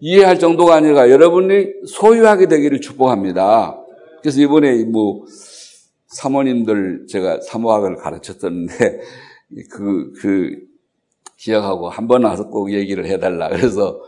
이해할 0.00 0.40
정도가 0.40 0.74
아니라 0.74 1.08
여러분이 1.08 1.66
소유하게 1.86 2.48
되기를 2.48 2.80
축복합니다. 2.80 3.80
그래서 4.20 4.40
이번에 4.40 4.82
뭐 4.86 5.24
사모님들 6.08 7.06
제가 7.08 7.42
사모학을 7.42 7.94
가르쳤었는데 7.94 8.74
그, 9.70 10.12
그 10.20 10.56
기억하고 11.36 11.88
한 11.88 12.08
번 12.08 12.24
와서 12.24 12.48
꼭 12.48 12.72
얘기를 12.72 13.06
해달라. 13.06 13.48
그래서 13.50 14.00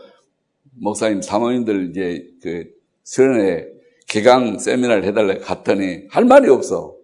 목사님 0.77 1.21
사모님들 1.21 1.91
이제 1.91 2.27
그 2.43 2.65
수련회 3.05 3.65
개강 4.09 4.59
세미나를 4.59 5.05
해달라 5.05 5.37
갔더니 5.37 6.01
할 6.09 6.25
말이 6.25 6.49
없어. 6.49 6.98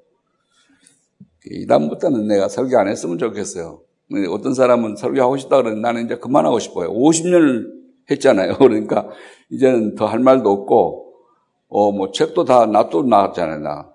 이 1.50 1.66
다음부터는 1.68 2.28
내가 2.28 2.48
설교 2.48 2.78
안 2.78 2.88
했으면 2.88 3.18
좋겠어요. 3.18 3.82
어떤 4.30 4.54
사람은 4.54 4.96
설교하고 4.96 5.38
싶다 5.38 5.58
그러는데 5.58 5.82
나는 5.82 6.06
이제 6.06 6.18
그만하고 6.18 6.60
싶어요. 6.60 6.92
50년을 6.94 7.68
했잖아요. 8.10 8.58
그러니까 8.60 9.10
이제는 9.50 9.96
더 9.96 10.06
할 10.06 10.20
말도 10.20 10.50
없고, 10.50 11.14
어, 11.70 11.92
뭐 11.92 12.12
책도 12.12 12.46
다 12.46 12.66
놔도 12.66 13.04
나왔잖아요, 13.04 13.60
나. 13.60 13.92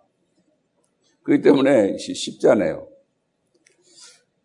그렇기 1.22 1.42
때문에 1.42 1.96
쉽잖아요. 1.98 2.86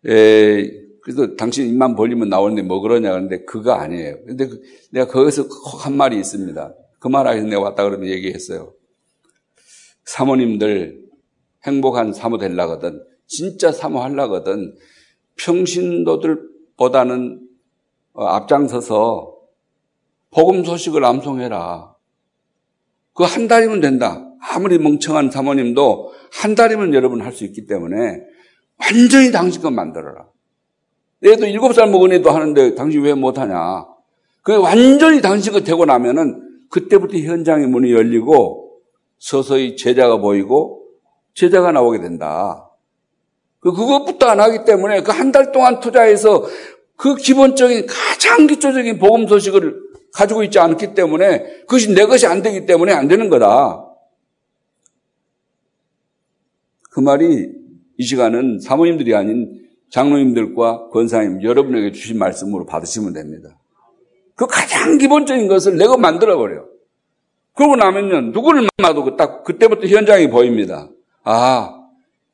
에, 0.07 0.85
그래서 1.01 1.35
당신 1.35 1.67
입만 1.67 1.95
벌리면 1.95 2.29
나오는데 2.29 2.61
뭐 2.61 2.79
그러냐 2.81 3.11
그런데 3.11 3.43
그거 3.45 3.73
아니에요. 3.73 4.17
근데 4.25 4.47
그, 4.47 4.61
내가 4.91 5.07
거기서 5.07 5.47
한 5.79 5.95
말이 5.95 6.17
있습니다. 6.17 6.75
그 6.99 7.07
말하기 7.07 7.41
내가 7.43 7.61
왔다 7.61 7.83
그러면 7.83 8.09
얘기했어요. 8.09 8.73
사모님들 10.05 11.04
행복한 11.65 12.13
사모 12.13 12.37
되려거든. 12.37 13.01
진짜 13.27 13.71
사모 13.71 13.99
하려거든. 13.99 14.75
평신도들보다는 15.37 17.39
어, 18.13 18.25
앞장서서 18.25 19.33
복음 20.31 20.63
소식을 20.63 21.03
암송해라. 21.03 21.93
그 23.13 23.23
한 23.23 23.47
달이면 23.47 23.81
된다. 23.81 24.21
아무리 24.41 24.77
멍청한 24.77 25.31
사모님도 25.31 26.13
한 26.33 26.55
달이면 26.55 26.93
여러분 26.93 27.21
할 27.21 27.33
수 27.33 27.45
있기 27.45 27.65
때문에 27.65 27.95
완전히 28.79 29.31
당신 29.31 29.61
것 29.61 29.71
만들어라. 29.71 30.27
애도 31.23 31.47
일곱 31.47 31.73
살 31.73 31.89
먹은 31.89 32.11
애도 32.11 32.29
하는데 32.29 32.75
당신 32.75 33.01
왜 33.01 33.13
못하냐. 33.13 33.85
그 34.43 34.57
완전히 34.57 35.21
당신 35.21 35.53
것 35.53 35.63
되고 35.63 35.85
나면은 35.85 36.41
그때부터 36.69 37.17
현장의 37.17 37.67
문이 37.67 37.91
열리고 37.93 38.79
서서히 39.17 39.77
제자가 39.77 40.17
보이고 40.17 40.84
제자가 41.35 41.71
나오게 41.71 41.99
된다. 41.99 42.69
그 43.59 43.71
그것부터 43.73 44.27
안 44.27 44.39
하기 44.39 44.65
때문에 44.65 45.01
그 45.01 45.11
한 45.11 45.31
달 45.31 45.51
동안 45.51 45.79
투자해서 45.79 46.45
그 46.95 47.15
기본적인 47.15 47.85
가장 47.87 48.47
기초적인 48.47 48.99
복음 48.99 49.27
소식을 49.27 49.81
가지고 50.13 50.43
있지 50.43 50.59
않기 50.59 50.93
때문에 50.93 51.43
그것이 51.61 51.93
내 51.93 52.05
것이 52.05 52.25
안 52.25 52.41
되기 52.41 52.65
때문에 52.65 52.93
안 52.93 53.07
되는 53.07 53.29
거다. 53.29 53.85
그 56.89 57.01
말이 57.01 57.49
이 57.97 58.03
시간은 58.03 58.59
사모님들이 58.61 59.13
아닌 59.13 59.61
장로님들과 59.89 60.89
권사님 60.89 61.43
여러분에게 61.43 61.91
주신 61.91 62.17
말씀으로 62.17 62.65
받으시면 62.65 63.13
됩니다. 63.13 63.57
그 64.35 64.47
가장 64.47 64.97
기본적인 64.97 65.47
것을 65.47 65.77
내가 65.77 65.97
만들어 65.97 66.37
버려. 66.37 66.63
그러고 67.53 67.75
나면요 67.75 68.31
누구를 68.31 68.67
만나도 68.77 69.17
딱 69.17 69.43
그때부터 69.43 69.87
현장이 69.87 70.29
보입니다. 70.29 70.89
아, 71.25 71.81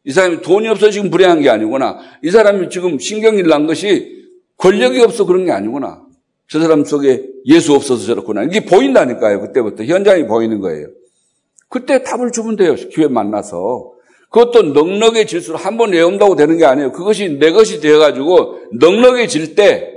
이 0.03 0.11
사람이 0.11 0.41
돈이 0.41 0.67
없어 0.67 0.89
지금 0.91 1.09
불행한 1.09 1.41
게 1.41 1.49
아니구나. 1.49 1.99
이 2.23 2.29
사람이 2.29 2.69
지금 2.69 2.99
신경질 2.99 3.47
난 3.47 3.65
것이 3.65 4.27
권력이 4.57 5.01
없어 5.01 5.25
그런 5.25 5.45
게 5.45 5.51
아니구나. 5.51 6.03
저 6.47 6.59
사람 6.59 6.83
속에 6.83 7.23
예수 7.45 7.73
없어서 7.73 8.05
저렇구나. 8.05 8.43
이게 8.43 8.65
보인다니까요. 8.65 9.39
그때부터 9.41 9.85
현장이 9.85 10.27
보이는 10.27 10.59
거예요. 10.59 10.87
그때 11.69 12.03
답을 12.03 12.31
주면 12.31 12.57
돼요. 12.57 12.75
기회 12.75 13.07
만나서. 13.07 13.93
그것도 14.29 14.73
넉넉해질수록 14.73 15.65
한번 15.65 15.93
외운다고 15.93 16.35
되는 16.35 16.57
게 16.57 16.65
아니에요. 16.65 16.91
그것이 16.91 17.37
내 17.39 17.51
것이 17.51 17.79
되어가지고 17.79 18.59
넉넉해질 18.73 19.55
때 19.55 19.91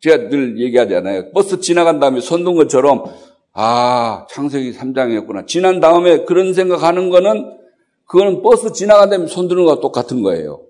제가 0.00 0.28
늘 0.28 0.58
얘기하잖아요. 0.58 1.32
버스 1.32 1.60
지나간 1.60 2.00
다음에 2.00 2.20
손든 2.20 2.54
것처럼 2.54 3.04
아, 3.52 4.26
창세기 4.30 4.72
3장이었구나. 4.72 5.46
지난 5.46 5.80
다음에 5.80 6.24
그런 6.24 6.54
생각하는 6.54 7.10
거는 7.10 7.58
그거는 8.06 8.42
버스 8.42 8.72
지나간 8.72 9.10
다음에 9.10 9.26
손드는 9.26 9.64
거와 9.64 9.80
똑같은 9.80 10.22
거예요. 10.22 10.62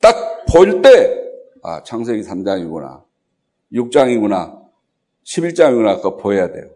딱 0.00 0.34
볼 0.46 0.82
때, 0.82 1.22
아, 1.62 1.82
창세기 1.82 2.22
3장이구나. 2.22 3.02
6장이구나. 3.72 4.60
11장이구나. 5.24 5.96
그거 5.96 6.16
보여야 6.16 6.52
돼요. 6.52 6.70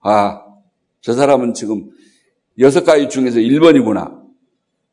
아, 0.00 0.44
저 1.00 1.14
사람은 1.14 1.54
지금 1.54 1.90
여섯 2.58 2.84
가지 2.84 3.08
중에서 3.08 3.38
1번이구나. 3.40 4.20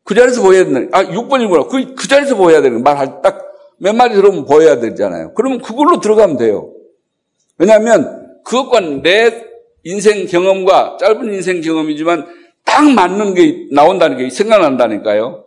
그 0.04 0.15
자리에서 0.15 0.41
보여야 0.41 0.63
된다. 0.63 0.97
아, 0.97 1.04
6번이구나. 1.04 1.69
그, 1.69 1.93
그 1.93 2.08
자리에서 2.08 2.36
보여야 2.36 2.62
되는 2.62 2.82
말할 2.84 3.21
딱 3.21 3.47
몇 3.80 3.95
마디 3.95 4.15
들어보면 4.15 4.45
보여야 4.45 4.80
되잖아요. 4.80 5.34
그러면 5.34 5.62
그걸로 5.62 6.00
들어가면 6.00 6.38
돼요. 6.38 6.73
왜냐하면 7.58 8.26
그것과 8.47 8.79
내 9.01 9.45
인생 9.83 10.25
경험과 10.25 10.97
짧은 10.99 11.33
인생 11.33 11.62
경험이지만 11.62 12.25
딱 12.63 12.89
맞는 12.89 13.33
게 13.33 13.67
나온다는 13.71 14.17
게 14.17 14.29
생각난다니까요. 14.29 15.45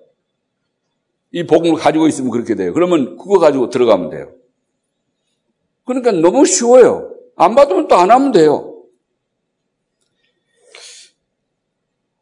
이 1.32 1.46
복음을 1.46 1.78
가지고 1.78 2.08
있으면 2.08 2.30
그렇게 2.30 2.54
돼요. 2.54 2.72
그러면 2.74 3.16
그거 3.16 3.38
가지고 3.38 3.70
들어가면 3.70 4.10
돼요. 4.10 4.32
그러니까 5.84 6.12
너무 6.12 6.44
쉬워요. 6.44 7.14
안 7.36 7.54
받으면 7.54 7.88
또 7.88 7.96
안 7.96 8.10
하면 8.10 8.32
돼요. 8.32 8.66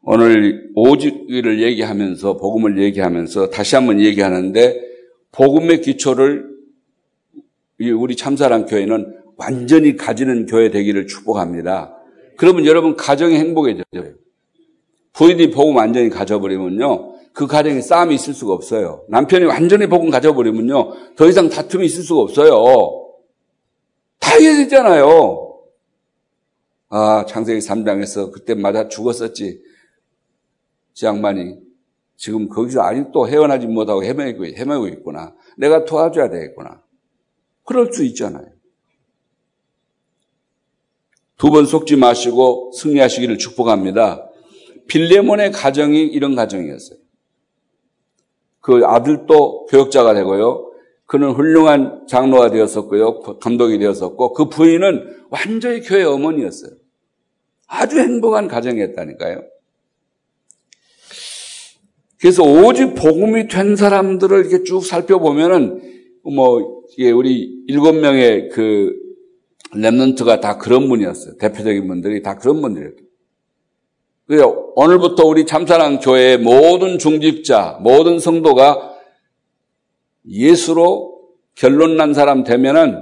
오늘 0.01 0.71
오직을 0.75 1.61
얘기하면서 1.61 2.37
복음을 2.37 2.81
얘기하면서 2.81 3.49
다시 3.49 3.75
한번 3.75 3.99
얘기하는데 3.99 4.79
복음의 5.31 5.81
기초를 5.81 6.49
우리 7.79 8.15
참사랑 8.15 8.65
교회는 8.65 9.19
완전히 9.39 9.95
가지는 9.95 10.45
교회 10.45 10.69
되기를 10.69 11.07
축복합니다. 11.07 11.95
그러면 12.37 12.65
여러분 12.65 12.95
가정이 12.95 13.37
행복해져요. 13.37 14.15
부인이 15.13 15.51
복음 15.51 15.77
완전히 15.77 16.09
가져버리면요. 16.09 17.15
그 17.33 17.47
가정에 17.47 17.81
싸움이 17.81 18.15
있을 18.15 18.33
수가 18.33 18.53
없어요. 18.53 19.05
남편이 19.09 19.45
완전히 19.45 19.87
복음 19.87 20.09
가져버리면요. 20.09 21.15
더 21.15 21.27
이상 21.27 21.49
다툼이 21.49 21.85
있을 21.85 22.03
수가 22.03 22.21
없어요. 22.21 23.13
다 24.19 24.37
이해되잖아요. 24.37 25.61
아, 26.89 27.25
창세기 27.27 27.59
3장에서 27.59 28.31
그때 28.31 28.55
맞아 28.55 28.89
죽었었지. 28.89 29.61
지 30.93 31.05
양반이 31.05 31.55
지금 32.17 32.49
거기서 32.49 32.81
아직도 32.81 33.29
헤어나지 33.29 33.67
못하고 33.67 34.03
헤매고, 34.03 34.45
헤매고 34.45 34.87
있구나. 34.89 35.33
내가 35.57 35.85
도와줘야 35.85 36.29
되겠구나. 36.29 36.83
그럴 37.63 37.93
수 37.93 38.03
있잖아요. 38.03 38.58
두 41.39 41.49
번 41.51 41.65
속지 41.65 41.95
마시고 41.95 42.71
승리하시기를 42.75 43.37
축복합니다. 43.37 44.29
빌레몬의 44.87 45.51
가정이 45.53 46.03
이런 46.03 46.35
가정이었어요. 46.35 46.99
그 48.59 48.81
아들도 48.83 49.65
교역자가 49.67 50.13
되고요. 50.13 50.69
그는 51.05 51.31
훌륭한 51.31 52.05
장로가 52.07 52.51
되었었고요. 52.51 53.21
감독이 53.39 53.79
되었었고 53.79 54.33
그 54.33 54.49
부인은 54.49 55.25
완전히 55.29 55.79
교회 55.79 56.03
어머니였어요. 56.03 56.71
아주 57.67 57.99
행복한 57.99 58.47
가정이었다니까요. 58.47 59.41
그래서 62.19 62.43
오직 62.43 62.95
복음이 62.95 63.47
된 63.47 63.77
사람들을 63.77 64.39
이렇게 64.39 64.63
쭉 64.63 64.83
살펴보면은 64.83 65.81
뭐 66.23 66.83
우리 67.15 67.63
일곱 67.67 67.93
명의 67.93 68.49
그 68.49 68.93
랩런트가 69.73 70.41
다 70.41 70.57
그런 70.57 70.89
분이었어요. 70.89 71.37
대표적인 71.37 71.87
분들이 71.87 72.21
다 72.21 72.35
그런 72.35 72.61
분들이었어요. 72.61 73.09
그래서 74.27 74.71
오늘부터 74.75 75.25
우리 75.25 75.45
참사랑 75.45 75.99
교회의 75.99 76.37
모든 76.37 76.99
중직자, 76.99 77.79
모든 77.81 78.19
성도가 78.19 78.95
예수로 80.27 81.19
결론 81.55 81.97
난 81.97 82.13
사람 82.13 82.43
되면은 82.43 82.97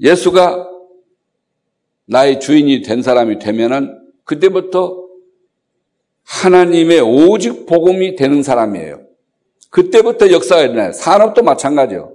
예수가 0.00 0.68
나의 2.06 2.38
주인이 2.40 2.82
된 2.82 3.02
사람이 3.02 3.38
되면은 3.38 3.98
그때부터 4.24 5.06
하나님의 6.24 7.00
오직 7.00 7.66
복음이 7.66 8.16
되는 8.16 8.42
사람이에요. 8.42 9.00
그때부터 9.70 10.30
역사가 10.30 10.62
일어나요. 10.62 10.92
산업도 10.92 11.42
마찬가지요. 11.42 12.12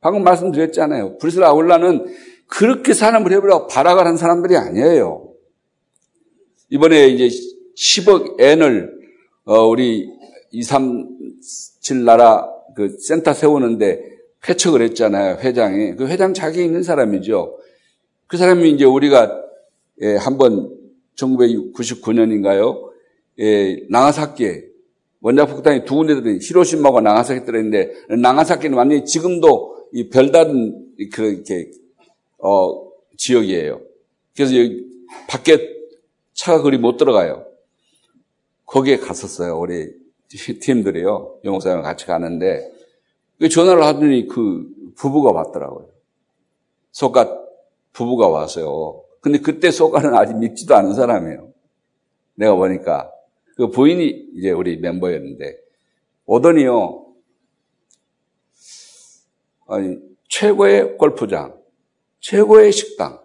방금 0.00 0.22
말씀드렸잖아요. 0.22 1.18
브리스라 1.18 1.48
아울라는 1.48 2.06
그렇게 2.46 2.94
사람을 2.94 3.32
해보려고 3.32 3.66
발악을 3.66 4.06
한 4.06 4.16
사람들이 4.16 4.56
아니에요. 4.56 5.28
이번에 6.70 7.08
이제 7.08 7.28
10억 7.76 8.40
엔을 8.40 8.92
어, 9.44 9.66
우리 9.66 10.08
237 10.50 12.04
나라 12.04 12.48
그 12.74 12.96
센터 12.98 13.32
세우는데 13.32 14.00
회척을 14.48 14.82
했잖아요. 14.82 15.38
회장이. 15.40 15.96
그 15.96 16.06
회장 16.06 16.34
자격이 16.34 16.64
있는 16.64 16.82
사람이죠. 16.82 17.58
그 18.26 18.36
사람이 18.36 18.70
이제 18.70 18.84
우리가 18.84 19.40
예, 20.02 20.16
한번 20.16 20.70
1999년인가요? 21.16 22.90
예, 23.38 23.86
나가사키에 23.90 24.64
원자 25.20 25.46
폭탄이 25.46 25.84
두 25.84 25.96
군데 25.96 26.14
들어 26.14 26.36
히로시마가 26.40 27.00
나가사키 27.00 27.44
들어있는데 27.44 28.16
나가사키는 28.20 28.76
완전히 28.76 29.04
지금도 29.04 29.88
이 29.92 30.08
별다른 30.08 30.86
그렇게 31.12 31.70
어 32.44 32.90
지역이에요. 33.16 33.80
그래서 34.36 34.56
여기 34.56 34.86
밖에 35.28 35.74
차가 36.34 36.62
그리 36.62 36.76
못 36.76 36.96
들어가요. 36.96 37.46
거기에 38.66 38.98
갔었어요. 38.98 39.58
우리 39.58 39.92
팀들이요. 40.60 41.40
영목사님 41.44 41.82
같이 41.82 42.06
가는데 42.06 42.70
그 43.38 43.48
전화를 43.48 43.82
하더니 43.82 44.28
그 44.28 44.68
부부가 44.96 45.32
왔더라고요. 45.32 45.88
소가 46.92 47.40
부부가 47.92 48.28
왔어요. 48.28 49.02
근데 49.20 49.38
그때 49.38 49.70
소가는 49.70 50.14
아직 50.14 50.36
믿지도 50.36 50.74
않은 50.74 50.94
사람이에요. 50.94 51.50
내가 52.34 52.54
보니까 52.56 53.10
그 53.56 53.68
부인이 53.68 54.32
이제 54.34 54.50
우리 54.50 54.76
멤버였는데 54.76 55.56
오더니요. 56.26 57.06
아니 59.66 59.98
최고의 60.28 60.98
골프장, 60.98 61.56
최고의 62.24 62.72
식당. 62.72 63.20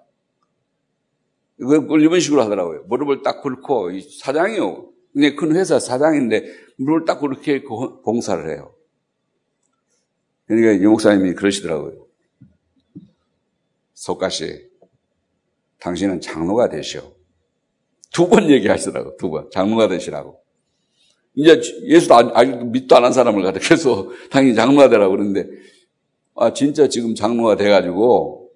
이걸 1.58 2.02
이런 2.02 2.20
식으로 2.20 2.42
하더라고요. 2.42 2.84
무릎을 2.88 3.22
딱 3.24 3.42
꿇고 3.42 3.92
사장이요. 4.22 4.92
근데 5.14 5.36
큰 5.36 5.56
회사 5.56 5.80
사장인데 5.80 6.46
물을 6.78 7.06
딱 7.06 7.20
그렇게 7.20 7.64
봉사를 7.64 8.50
해요. 8.50 8.76
그러니까 10.48 10.84
이 10.84 10.86
목사님이 10.86 11.34
그러시더라고요. 11.34 12.06
속가씨, 13.94 14.68
당신은 15.80 16.20
장로가 16.20 16.68
되시오. 16.68 17.14
두 18.12 18.28
번 18.28 18.50
얘기하시더라고, 18.50 19.16
두 19.16 19.30
번. 19.30 19.50
장로가 19.52 19.88
되시라고. 19.88 20.42
이제 21.36 21.62
예수도 21.86 22.16
아직 22.16 22.66
믿도 22.66 22.98
안 22.98 23.06
한 23.06 23.14
사람을 23.14 23.54
계속 23.60 24.12
당연히 24.30 24.56
장로가 24.56 24.90
되라고 24.90 25.12
그러는데, 25.12 25.48
아, 26.36 26.52
진짜 26.54 26.90
지금 26.90 27.16
장로가 27.16 27.56
돼가지고, 27.56 28.49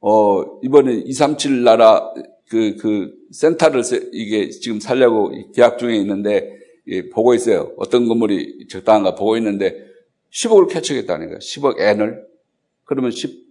어, 0.00 0.42
이번에 0.62 0.94
237 0.94 1.62
나라 1.62 2.12
그, 2.48 2.76
그, 2.76 3.14
센터를 3.30 3.82
이게 4.12 4.50
지금 4.50 4.80
살려고 4.80 5.30
계약 5.52 5.78
중에 5.78 5.96
있는데, 5.98 6.58
예, 6.88 7.08
보고 7.08 7.32
있어요. 7.34 7.72
어떤 7.76 8.08
건물이 8.08 8.66
적당한가 8.68 9.14
보고 9.14 9.36
있는데, 9.36 9.86
10억을 10.32 10.68
캐치겠다니까. 10.68 11.38
10억 11.38 11.78
N을. 11.78 12.26
그러면 12.84 13.12
10, 13.12 13.46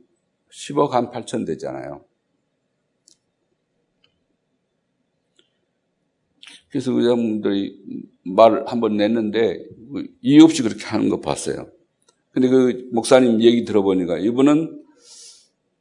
10억 0.51 0.89
한 0.89 1.11
8천 1.11 1.45
되잖아요. 1.47 2.03
그래서 6.69 6.91
의장분들이 6.91 7.79
말을 8.23 8.67
한번 8.67 8.97
냈는데, 8.97 9.65
이유 10.21 10.43
없이 10.43 10.61
그렇게 10.61 10.83
하는 10.85 11.07
거 11.07 11.21
봤어요. 11.21 11.69
근데 12.31 12.47
그 12.47 12.89
목사님 12.91 13.41
얘기 13.41 13.63
들어보니까 13.63 14.19
이분은 14.19 14.83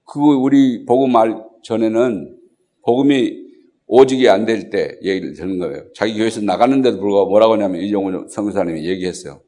그거 0.09 0.29
우리 0.38 0.87
보고 0.87 1.07
말 1.07 1.44
전에는 1.62 2.38
복음이 2.83 3.47
오직이 3.87 4.29
안 4.29 4.47
될 4.47 4.71
때 4.71 4.99
얘기를 5.03 5.35
듣는 5.35 5.59
거예요. 5.59 5.92
자기 5.94 6.14
교회에서 6.14 6.40
나가는데도 6.40 6.99
불구하고 6.99 7.31
뭐라고 7.31 7.55
하냐면 7.55 7.81
이종훈 7.83 8.29
선교사님이 8.29 8.87
얘기했어요. 8.88 9.42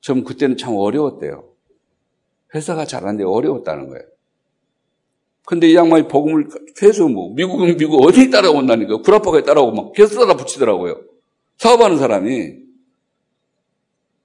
좀 0.00 0.24
그때는 0.24 0.56
참 0.56 0.74
어려웠대요. 0.76 1.48
회사가 2.54 2.84
잘안돼 2.84 3.24
어려웠다는 3.24 3.88
거예요. 3.88 4.04
근데 5.46 5.68
이 5.68 5.74
양반이 5.74 6.08
복음을 6.08 6.48
계속 6.76 7.10
뭐 7.10 7.32
미국은 7.34 7.76
미국 7.76 8.02
어디 8.04 8.30
따라온다니까 8.30 9.02
구라파가 9.02 9.42
따라오고 9.42 9.72
막 9.72 9.92
계속 9.92 10.18
따라 10.20 10.36
붙이더라고요. 10.36 11.00
사업하는 11.58 11.98
사람이 11.98 12.54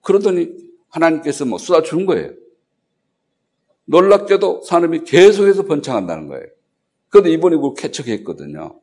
그러더니 0.01 0.49
하나님께서 0.89 1.45
뭐 1.45 1.57
쏟아주는 1.57 2.05
거예요. 2.05 2.31
놀랍게도 3.85 4.61
산업이 4.63 5.03
계속해서 5.03 5.63
번창한다는 5.63 6.27
거예요. 6.27 6.45
그런데 7.09 7.31
이번에 7.31 7.55
그걸 7.55 7.73
캐척했거든요. 7.75 8.79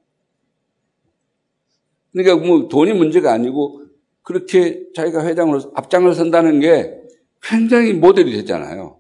그러니까 2.13 2.47
뭐 2.47 2.69
돈이 2.69 2.93
문제가 2.93 3.33
아니고 3.33 3.83
그렇게 4.23 4.85
자기가 4.95 5.25
회장으로 5.25 5.73
앞장을 5.75 6.15
선다는 6.15 6.61
게 6.61 6.95
굉장히 7.43 7.93
모델이 7.93 8.33
됐잖아요. 8.33 8.99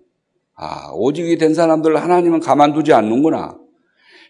아, 0.54 0.90
오직이 0.94 1.38
된 1.38 1.54
사람들 1.54 1.96
하나님은 1.96 2.40
가만두지 2.40 2.92
않는구나. 2.92 3.58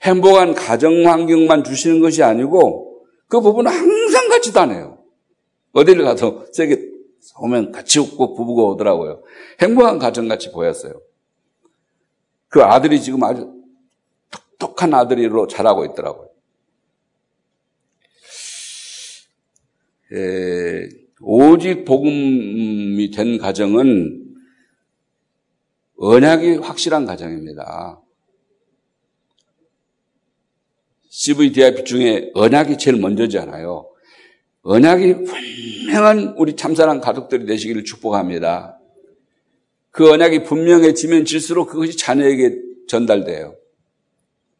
행복한 0.02 0.54
가정 0.54 1.06
환경만 1.06 1.64
주시는 1.64 2.00
것이 2.00 2.22
아니고 2.22 3.04
그 3.28 3.40
부분은 3.40 3.70
항상 3.70 4.28
같이 4.28 4.52
다녀요. 4.52 4.98
어디를 5.72 6.04
가도 6.04 6.44
세게 6.52 6.90
오면 7.40 7.72
같이 7.72 7.98
웃고 7.98 8.34
부부가 8.34 8.62
오더라고요. 8.64 9.22
행복한 9.60 9.98
가정 9.98 10.28
같이 10.28 10.50
보였어요. 10.52 10.92
그 12.52 12.62
아들이 12.62 13.00
지금 13.00 13.24
아주 13.24 13.50
똑똑한 14.30 14.92
아들이로 14.92 15.46
자라고 15.46 15.86
있더라고요. 15.86 16.28
에, 20.12 20.88
오직 21.22 21.86
복음이 21.86 23.10
된 23.10 23.38
가정은 23.38 24.36
언약이 25.96 26.56
확실한 26.56 27.06
가정입니다. 27.06 28.02
CVDIP 31.08 31.84
중에 31.84 32.32
언약이 32.34 32.76
제일 32.76 32.98
먼저잖아요. 32.98 33.90
언약이 34.60 35.24
분명한 35.24 36.34
우리 36.36 36.54
참사랑 36.54 37.00
가족들이 37.00 37.46
되시기를 37.46 37.84
축복합니다. 37.84 38.78
그 39.92 40.10
언약이 40.10 40.42
분명해지면 40.44 41.26
질수록 41.26 41.68
그것이 41.68 41.96
자녀에게 41.96 42.58
전달돼요. 42.88 43.56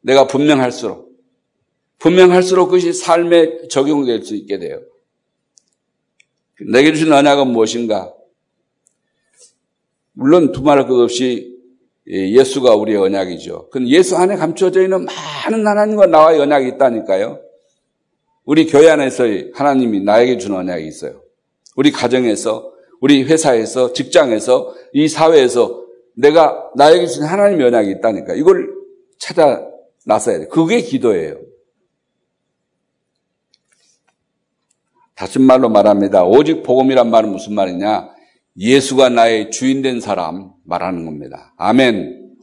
내가 0.03 0.27
분명할수록 0.27 1.11
분명할수록 1.99 2.69
그것이 2.69 2.93
삶에 2.93 3.69
적용될 3.69 4.25
수 4.25 4.37
있게 4.37 4.59
돼요. 4.59 4.81
내게 6.71 6.93
주신 6.93 7.13
언약은 7.13 7.49
무엇인가? 7.49 8.13
물론 10.13 10.53
두말할 10.53 10.87
것 10.87 11.01
없이 11.01 11.59
예수가 12.07 12.75
우리의 12.75 12.99
언약이죠. 12.99 13.71
그 13.71 13.87
예수 13.89 14.17
안에 14.17 14.37
감춰져 14.37 14.83
있는 14.83 15.07
많은 15.07 15.67
하나님과 15.67 16.07
나와의 16.07 16.41
언약이 16.41 16.69
있다니까요. 16.75 17.41
우리 18.45 18.67
교회 18.67 18.91
안에서 18.91 19.25
하나님이 19.55 20.01
나에게 20.01 20.37
준 20.37 20.55
언약이 20.55 20.87
있어요. 20.87 21.23
우리 21.77 21.93
가정에서, 21.93 22.73
우리 23.03 23.25
회사에서, 23.25 23.93
직장에서, 23.93 24.75
이 24.93 25.09
사회에서 25.09 25.83
내가 26.15 26.71
나에게 26.77 27.07
준 27.07 27.25
하나님의 27.25 27.67
언약이 27.67 27.91
있다니까. 27.91 28.35
이걸 28.35 28.71
찾아 29.19 29.61
나서야 30.07 30.39
돼. 30.39 30.47
그게 30.47 30.81
기도예요. 30.81 31.37
다시 35.17 35.41
말로 35.41 35.69
말합니다. 35.69 36.25
오직 36.25 36.63
복음이란 36.63 37.11
말은 37.11 37.31
무슨 37.31 37.55
말이냐? 37.55 38.09
예수가 38.57 39.09
나의 39.09 39.51
주인 39.51 39.83
된 39.83 40.01
사람 40.01 40.53
말하는 40.65 41.05
겁니다. 41.05 41.55
아멘. 41.59 42.37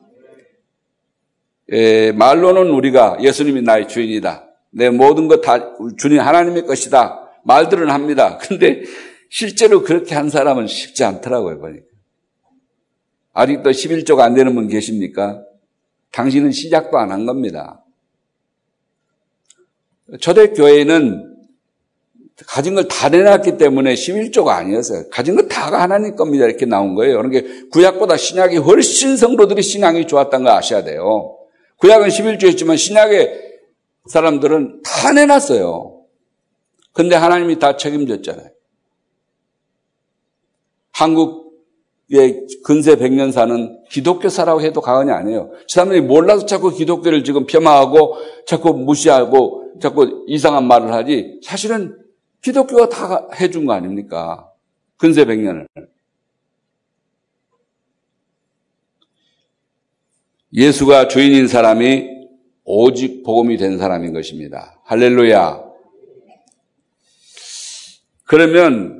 에, 1.72 2.12
말로는 2.12 2.70
우리가 2.72 3.18
예수님이 3.22 3.62
나의 3.62 3.88
주인이다. 3.88 4.46
내 4.72 4.90
모든 4.90 5.30
것 5.30 5.42
다 5.42 5.74
주님 5.98 6.20
하나님의 6.20 6.66
것이다. 6.66 7.30
말들은 7.46 7.90
합니다. 7.90 8.38
근데 8.42 8.82
실제로 9.30 9.84
그렇게 9.84 10.16
한 10.16 10.30
사람은 10.30 10.68
쉽지 10.68 11.04
않더라고요, 11.04 11.60
보니까. 11.60 11.86
아직도 13.34 13.70
11조가 13.70 14.20
안 14.22 14.34
되는 14.34 14.54
분 14.56 14.68
계십니까? 14.68 15.44
당신은 16.12 16.52
시작도 16.52 16.98
안 16.98 17.12
한 17.12 17.26
겁니다. 17.26 17.84
초대교회는 20.20 21.28
가진 22.48 22.74
걸 22.74 22.88
다 22.88 23.10
내놨기 23.10 23.58
때문에 23.58 23.94
11조가 23.94 24.48
아니었어요. 24.48 25.10
가진 25.10 25.36
거 25.36 25.44
다가 25.48 25.82
하나님 25.82 26.16
겁니다. 26.16 26.46
이렇게 26.46 26.66
나온 26.66 26.96
거예요. 26.96 27.18
그러니까 27.18 27.48
구약보다 27.72 28.18
신약이 28.18 28.58
훨씬 28.58 29.18
성도들이 29.18 29.62
신앙이 29.62 30.08
좋았다는 30.08 30.46
걸 30.46 30.54
아셔야 30.54 30.84
돼요. 30.84 31.38
구약은 31.78 32.08
11조였지만 32.08 32.78
신약의 32.78 33.50
사람들은 34.08 34.82
다 34.84 35.12
내놨어요. 35.12 36.02
근데 36.94 37.16
하나님이 37.16 37.60
다 37.60 37.78
책임졌잖아요. 37.78 38.50
한국의 41.00 42.46
근세 42.66 42.98
백년사는 42.98 43.86
기독교사라고 43.90 44.62
해도 44.62 44.82
과언이 44.82 45.12
아니에요. 45.12 45.52
사람들이 45.70 46.02
몰라서 46.02 46.46
자꾸 46.46 46.72
기독교를 46.72 47.24
지금 47.24 47.46
폄하하고 47.46 48.18
자꾸 48.46 48.74
무시하고 48.74 49.76
자꾸 49.82 50.26
이상한 50.28 50.68
말을 50.68 50.92
하지 50.92 51.40
사실은 51.42 51.98
기독교가 52.42 52.90
다 52.90 53.28
해준 53.40 53.66
거 53.66 53.74
아닙니까? 53.74 54.52
근세 54.98 55.24
백년을. 55.24 55.68
예수가 60.52 61.08
주인인 61.08 61.48
사람이 61.48 62.10
오직 62.66 63.24
복음이 63.24 63.56
된 63.56 63.78
사람인 63.78 64.14
것입니다. 64.14 64.82
할렐루야. 64.84 65.64
그러면 68.26 68.99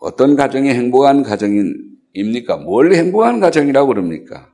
어떤 0.00 0.34
가정이 0.34 0.70
행복한 0.70 1.22
가정입니까? 1.22 2.56
뭘 2.56 2.92
행복한 2.94 3.38
가정이라고 3.38 3.88
그럽니까? 3.88 4.52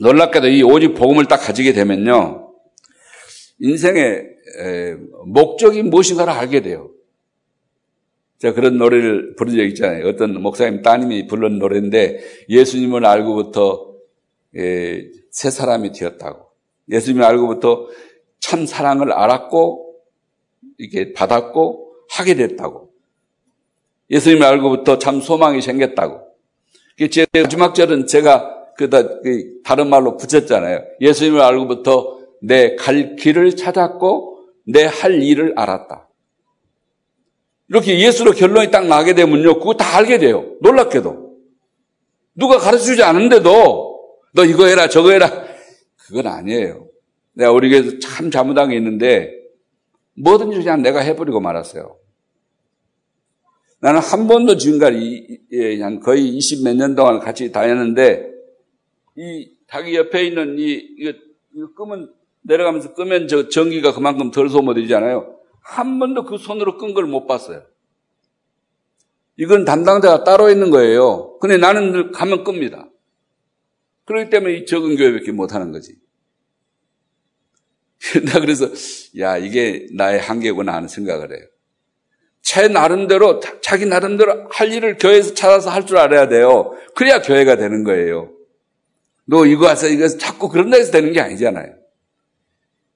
놀랍게도 0.00 0.48
이 0.48 0.62
오직 0.64 0.94
복음을 0.94 1.26
딱 1.26 1.36
가지게 1.38 1.72
되면요. 1.72 2.52
인생의 3.60 4.26
목적이 5.26 5.84
무엇인가를 5.84 6.32
알게 6.32 6.62
돼요. 6.62 6.90
제가 8.38 8.54
그런 8.54 8.78
노래를 8.78 9.36
부른 9.36 9.56
적 9.56 9.62
있잖아요. 9.62 10.08
어떤 10.08 10.42
목사님 10.42 10.82
따님이 10.82 11.28
부른 11.28 11.60
노래인데 11.60 12.20
예수님을 12.48 13.06
알고부터 13.06 13.94
새 15.30 15.50
사람이 15.50 15.92
되었다고. 15.92 16.48
예수님을 16.90 17.24
알고부터 17.24 17.86
참 18.40 18.66
사랑을 18.66 19.12
알았고 19.12 19.94
이게 20.78 21.12
받았고 21.12 21.94
하게 22.10 22.34
됐다고. 22.34 22.92
예수님을 24.14 24.46
알고부터 24.46 24.98
참 24.98 25.20
소망이 25.20 25.60
생겼다고. 25.60 26.20
제 27.10 27.26
마지막 27.34 27.74
절은 27.74 28.06
제가 28.06 28.72
그다 28.76 29.02
그 29.02 29.60
다른 29.64 29.88
말로 29.88 30.16
붙였잖아요. 30.16 30.80
예수님을 31.00 31.40
알고부터 31.40 32.18
내 32.42 32.76
갈 32.76 33.16
길을 33.16 33.56
찾았고 33.56 34.38
내 34.66 34.84
할 34.86 35.22
일을 35.22 35.54
알았다. 35.56 36.08
이렇게 37.68 37.98
예수로 37.98 38.32
결론이 38.32 38.70
딱 38.70 38.86
나게 38.86 39.14
되면요, 39.14 39.58
그거 39.58 39.74
다 39.74 39.96
알게 39.96 40.18
돼요. 40.18 40.44
놀랍게도. 40.60 41.34
누가 42.36 42.58
가르쳐 42.58 42.84
주지 42.84 43.02
않은데도 43.02 44.00
너 44.34 44.44
이거 44.44 44.66
해라, 44.66 44.88
저거 44.88 45.10
해라. 45.10 45.30
그건 45.96 46.26
아니에요. 46.26 46.86
내가 47.32 47.50
우리 47.52 47.68
교회에서 47.70 47.98
참게 47.98 48.76
있는데 48.76 49.32
뭐든지 50.16 50.58
그냥 50.58 50.82
내가 50.82 51.00
해버리고 51.00 51.40
말았어요. 51.40 51.96
나는 53.84 54.00
한 54.00 54.26
번도 54.26 54.56
지금까지 54.56 55.40
예, 55.52 55.78
거의 55.98 56.26
20 56.26 56.64
몇 56.64 56.74
년 56.74 56.94
동안 56.94 57.18
같이 57.18 57.52
다녔는데 57.52 58.32
이 59.18 59.50
자기 59.68 59.94
옆에 59.94 60.24
있는 60.24 60.58
이 60.58 60.72
이거, 60.98 61.12
이거 61.54 61.74
끄면 61.74 62.10
내려가면서 62.44 62.94
끄면 62.94 63.28
저 63.28 63.50
전기가 63.50 63.92
그만큼 63.92 64.30
덜 64.30 64.48
소모되잖아요. 64.48 65.38
한 65.60 65.98
번도 65.98 66.24
그 66.24 66.38
손으로 66.38 66.78
끈 66.78 66.94
걸 66.94 67.04
못 67.04 67.26
봤어요. 67.26 67.62
이건 69.36 69.66
담당자가 69.66 70.24
따로 70.24 70.48
있는 70.48 70.70
거예요. 70.70 71.38
근데 71.40 71.58
나는 71.58 71.92
늘 71.92 72.10
가면 72.10 72.42
끕니다. 72.42 72.88
그렇기 74.06 74.30
때문에 74.30 74.54
이 74.54 74.64
적은 74.64 74.96
교회밖에 74.96 75.32
못 75.32 75.52
하는 75.52 75.72
거지. 75.72 75.94
나 78.32 78.40
그래서 78.40 78.70
야 79.18 79.36
이게 79.36 79.88
나의 79.92 80.20
한계구나 80.20 80.72
하는 80.72 80.88
생각을 80.88 81.36
해요. 81.36 81.46
제 82.44 82.68
나름대로 82.68 83.40
자기 83.62 83.86
나름대로 83.86 84.46
할 84.50 84.70
일을 84.70 84.98
교회에서 84.98 85.34
찾아서 85.34 85.70
할 85.70 85.86
줄 85.86 85.96
알아야 85.96 86.28
돼요. 86.28 86.72
그래야 86.94 87.20
교회가 87.22 87.56
되는 87.56 87.84
거예요. 87.84 88.30
너 89.26 89.46
이거 89.46 89.68
하서 89.68 89.88
이거 89.88 90.06
자꾸 90.08 90.50
그런 90.50 90.70
데서 90.70 90.92
되는 90.92 91.12
게 91.12 91.20
아니잖아요. 91.20 91.72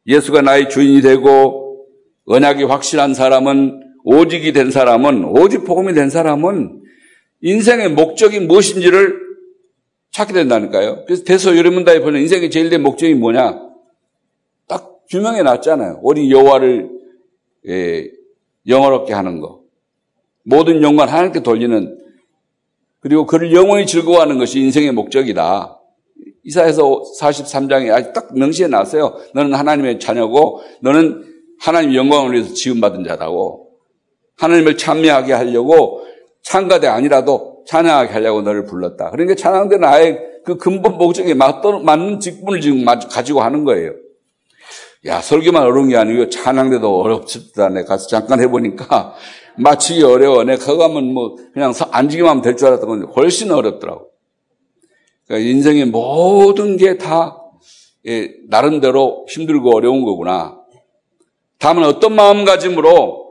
예수가 0.07 0.43
나의 0.43 0.69
주인이 0.69 1.01
되고 1.01 1.87
언약이 2.27 2.65
확실한 2.65 3.15
사람은 3.15 3.81
오직이 4.05 4.53
된 4.53 4.71
사람은 4.71 5.25
오직 5.25 5.65
복음이 5.65 5.95
된 5.95 6.11
사람은 6.11 6.83
인생의 7.41 7.91
목적이 7.93 8.41
무엇인지를 8.41 9.19
찾게 10.13 10.35
된다니까요. 10.35 11.05
그래서 11.07 11.25
대서 11.25 11.57
여러분다에 11.57 12.01
보면 12.01 12.21
인생의 12.21 12.51
제일 12.51 12.69
된 12.69 12.83
목적이 12.83 13.15
뭐냐? 13.15 13.61
딱 14.67 15.01
규명해 15.11 15.43
놨잖아요. 15.43 16.01
우리 16.03 16.31
여호와를 16.31 16.91
예, 17.69 18.11
영어롭게 18.69 19.13
하는 19.13 19.41
거. 19.41 19.61
모든 20.45 20.83
영광 20.83 21.09
하나님께 21.09 21.43
돌리는 21.43 21.99
그리고 23.01 23.27
그를 23.27 23.55
영원히 23.55 23.87
즐거워하는 23.87 24.39
것이 24.39 24.61
인생의 24.61 24.93
목적이다. 24.93 25.81
이사에서 26.45 27.03
43장에 27.21 27.93
아주 27.93 28.13
딱 28.13 28.37
명시해 28.37 28.69
놨어요. 28.69 29.17
너는 29.35 29.55
하나님의 29.55 30.01
자녀고 30.01 30.63
너는 30.83 31.25
하나님 31.61 31.95
영광을 31.95 32.33
위해서 32.33 32.55
지음받은 32.55 33.05
자다고. 33.05 33.71
하나님을 34.39 34.77
찬미하게 34.77 35.33
하려고 35.33 36.03
찬가대 36.43 36.87
아니라도 36.87 37.65
찬양하게 37.67 38.13
하려고 38.13 38.41
너를 38.43 38.65
불렀다. 38.65 39.11
그러니까 39.11 39.35
찬양대는 39.35 39.85
아예 39.87 40.19
그 40.45 40.57
근본 40.57 40.97
목적에 40.97 41.35
맞는 41.35 42.21
직분을 42.21 42.61
지금 42.61 42.85
가지고 42.85 43.43
하는 43.43 43.65
거예요. 43.65 43.93
야, 45.07 45.21
설교만 45.21 45.63
어려운 45.63 45.89
게 45.89 45.97
아니고 45.97 46.29
찬양대도 46.29 47.01
어렵습니다. 47.01 47.69
내가 47.69 47.87
가서 47.87 48.09
잠깐 48.09 48.41
해보니까 48.41 49.15
마치기 49.57 50.03
어려워. 50.03 50.45
내가 50.45 50.65
그거 50.65 50.85
하면 50.85 51.13
뭐 51.13 51.37
그냥 51.53 51.73
앉기만 51.91 52.31
하면 52.31 52.43
될 52.43 52.57
줄 52.57 52.69
알았던 52.69 52.89
건데 52.89 53.07
훨씬 53.15 53.51
어렵더라고. 53.51 54.11
그러니까 55.27 55.49
인생의 55.51 55.87
모든 55.87 56.77
게다 56.77 57.37
예, 58.07 58.33
나름대로 58.49 59.27
힘들고 59.29 59.77
어려운 59.77 60.05
거구나. 60.05 60.59
다만 61.59 61.85
어떤 61.85 62.15
마음가짐으로 62.15 63.29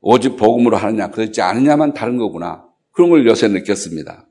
오직 0.00 0.36
복음으로 0.36 0.76
하느냐, 0.76 1.10
그렇지 1.10 1.40
않느냐만 1.40 1.94
다른 1.94 2.18
거구나. 2.18 2.64
그런 2.92 3.10
걸 3.10 3.26
요새 3.26 3.48
느꼈습니다. 3.48 4.26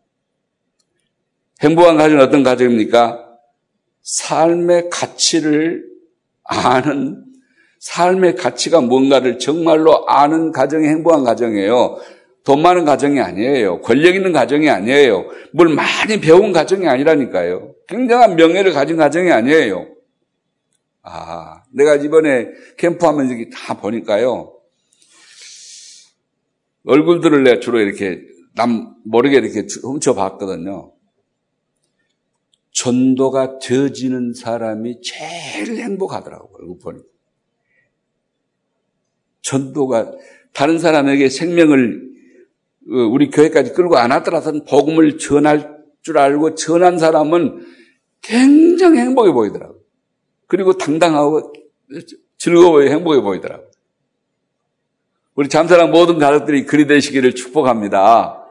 행복한 1.61 1.97
가정은 1.97 2.23
어떤 2.23 2.43
가정입니까? 2.43 3.25
삶의 4.01 4.89
가치를 4.89 5.85
아는 6.47 7.23
삶의 7.79 8.35
가치가 8.35 8.81
뭔가를 8.81 9.39
정말로 9.39 10.07
아는 10.07 10.51
가정이 10.51 10.87
행복한 10.87 11.23
가정이에요. 11.23 11.99
돈 12.43 12.61
많은 12.61 12.85
가정이 12.85 13.19
아니에요. 13.19 13.81
권력 13.81 14.15
있는 14.15 14.31
가정이 14.31 14.69
아니에요. 14.69 15.25
뭘 15.53 15.67
많이 15.69 16.19
배운 16.21 16.53
가정이 16.53 16.87
아니라니까요. 16.87 17.73
굉장한 17.87 18.35
명예를 18.35 18.73
가진 18.73 18.95
가정이 18.97 19.31
아니에요. 19.31 19.87
아, 21.03 21.63
내가 21.73 21.95
이번에 21.95 22.47
캠프하면 22.77 23.31
여기 23.31 23.49
다 23.49 23.77
보니까요. 23.77 24.53
얼굴들을 26.85 27.43
내가 27.43 27.59
주로 27.59 27.79
이렇게 27.79 28.21
남 28.55 28.95
모르게 29.05 29.37
이렇게 29.37 29.65
훔쳐봤거든요. 29.83 30.93
전도가 32.77 33.57
되어지는 33.57 34.33
사람이 34.33 35.01
제일 35.01 35.77
행복하더라고요. 35.77 36.49
얼굴 36.59 36.77
보니까. 36.79 37.07
전도가 39.41 40.11
다른 40.53 40.77
사람에게 40.77 41.29
생명을 41.29 42.07
어, 42.89 42.95
우리 43.11 43.31
교회까지 43.31 43.73
끌고 43.73 43.97
안 43.97 44.11
왔더라도 44.11 44.63
복음을 44.63 45.17
전할 45.17 45.75
줄 46.03 46.19
알고 46.19 46.53
전한 46.55 46.99
사람은 46.99 47.65
굉장히 48.21 48.99
행복해 48.99 49.31
보이더라고요. 49.31 49.79
그리고 50.45 50.77
당당하고 50.77 51.51
즐거워 52.37 52.81
행복해 52.81 53.21
보이더라고요. 53.21 53.67
우리 55.33 55.49
잠사랑 55.49 55.91
모든 55.91 56.19
가족들이 56.19 56.65
그리 56.65 56.85
되시기를 56.85 57.33
축복합니다. 57.33 58.46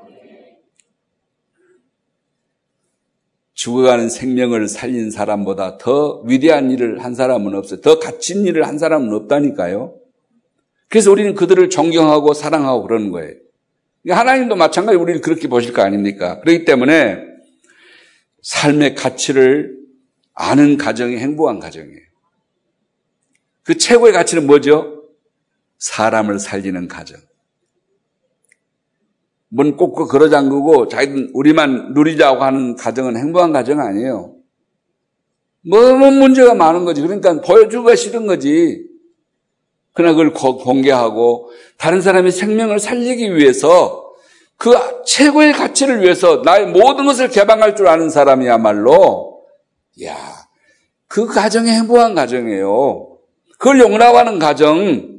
죽어가는 3.57 4.11
생명을 4.11 4.69
살린 4.69 5.11
사람보다 5.11 5.79
더 5.79 6.21
위대한 6.27 6.71
일을 6.71 7.03
한 7.03 7.15
사람은 7.15 7.55
없어요. 7.55 7.81
더 7.81 7.99
갇힌 7.99 8.45
일을 8.45 8.67
한 8.67 8.79
사람은 8.79 9.13
없다니까요. 9.15 9.99
그래서 10.89 11.11
우리는 11.11 11.35
그들을 11.35 11.69
존경하고 11.71 12.35
사랑하고 12.35 12.83
그러는 12.83 13.11
거예요. 13.11 13.35
하나님도 14.09 14.57
마찬가지 14.57 14.99
우리를 14.99 15.23
그렇게 15.23 15.49
보실 15.49 15.73
거 15.73 15.83
아닙니까? 15.83 16.39
그렇기 16.41 16.65
때문에 16.67 17.19
삶의 18.43 18.95
가치를 18.95 19.75
아는 20.35 20.77
가정이 20.77 21.17
행복한 21.17 21.59
가정이에요. 21.59 22.07
그 23.63 23.79
최고의 23.79 24.13
가치는 24.13 24.47
뭐죠? 24.47 25.03
사람을 25.79 26.39
살리는 26.39 26.89
가정. 26.89 27.19
문 29.49 29.77
꽂고 29.77 30.07
걸어 30.07 30.29
잠그고 30.29 30.89
자기는 30.89 31.31
우리만 31.35 31.93
누리자고 31.95 32.43
하는 32.43 32.77
가정은 32.77 33.17
행복한 33.17 33.53
가정 33.53 33.81
아니에요. 33.81 34.35
너무 35.69 36.11
문제가 36.11 36.55
많은 36.55 36.85
거지. 36.85 37.01
그러니까 37.01 37.41
보여주기가 37.41 37.97
싫은 37.97 38.27
거지. 38.27 38.87
그러나 39.93 40.15
그걸 40.15 40.33
공개하고 40.33 41.51
다른 41.79 42.01
사람의 42.01 42.31
생명을 42.33 42.79
살리기 42.79 43.35
위해서 43.35 44.13
그 44.59 44.75
최고의 45.05 45.53
가치를 45.53 46.03
위해서 46.03 46.43
나의 46.45 46.67
모든 46.67 47.07
것을 47.07 47.29
개방할 47.29 47.77
줄 47.77 47.89
아는 47.89 48.11
사람이야말로 48.11 49.43
야, 50.05 50.17
그 51.09 51.27
가정이 51.27 51.71
행복한 51.71 52.15
가정이에요. 52.15 53.19
그걸 53.59 53.81
용납하는 53.81 54.39
가정 54.39 55.17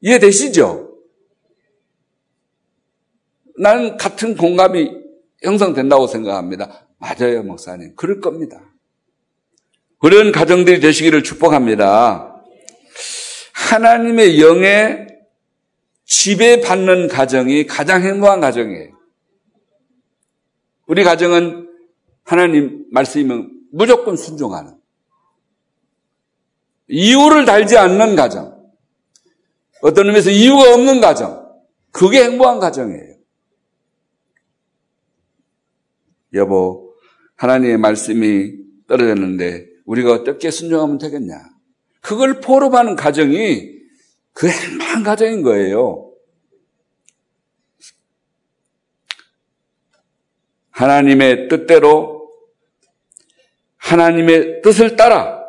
이해되시죠? 0.00 0.85
나는 3.58 3.96
같은 3.96 4.36
공감이 4.36 4.90
형성된다고 5.42 6.06
생각합니다. 6.06 6.86
맞아요, 6.98 7.42
목사님. 7.42 7.94
그럴 7.96 8.20
겁니다. 8.20 8.60
그런 9.98 10.32
가정들이 10.32 10.80
되시기를 10.80 11.22
축복합니다. 11.22 12.42
하나님의 13.52 14.40
영에 14.40 15.06
지배받는 16.04 17.08
가정이 17.08 17.66
가장 17.66 18.02
행복한 18.02 18.40
가정이에요. 18.40 18.92
우리 20.86 21.02
가정은 21.02 21.68
하나님 22.24 22.86
말씀이면 22.92 23.50
무조건 23.72 24.16
순종하는 24.16 24.74
이유를 26.88 27.44
달지 27.44 27.76
않는 27.76 28.14
가정. 28.14 28.56
어떤 29.82 30.06
의미에서 30.06 30.30
이유가 30.30 30.74
없는 30.74 31.00
가정. 31.00 31.46
그게 31.90 32.22
행복한 32.24 32.60
가정이에요. 32.60 33.15
여보, 36.36 36.94
하나님의 37.36 37.78
말씀이 37.78 38.52
떨어졌는데 38.86 39.66
우리가 39.84 40.12
어떻게 40.12 40.50
순종하면 40.50 40.98
되겠냐? 40.98 41.34
그걸 42.00 42.40
포럼하는 42.40 42.96
가정이 42.96 43.76
그 44.32 44.48
행복한 44.48 45.02
가정인 45.02 45.42
거예요. 45.42 46.12
하나님의 50.70 51.48
뜻대로 51.48 52.30
하나님의 53.76 54.60
뜻을 54.62 54.96
따라 54.96 55.42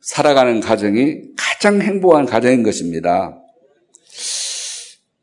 살아가는 0.00 0.60
가정이 0.60 1.34
가장 1.36 1.80
행복한 1.80 2.26
가정인 2.26 2.62
것입니다. 2.62 3.41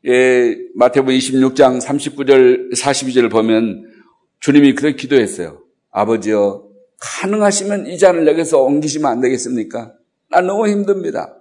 예, 0.06 0.56
마태복음 0.74 1.14
26장 1.14 1.80
39절 1.80 2.72
42절 2.74 3.30
보면 3.30 3.92
주님이 4.40 4.74
그렇게 4.74 4.96
기도했어요. 4.96 5.62
아버지여, 5.90 6.66
가능하시면 6.98 7.86
이 7.86 7.98
잔을 7.98 8.24
내게서 8.24 8.62
옮기시면 8.62 9.10
안 9.10 9.20
되겠습니까? 9.20 9.94
나 10.30 10.40
너무 10.40 10.68
힘듭니다. 10.68 11.36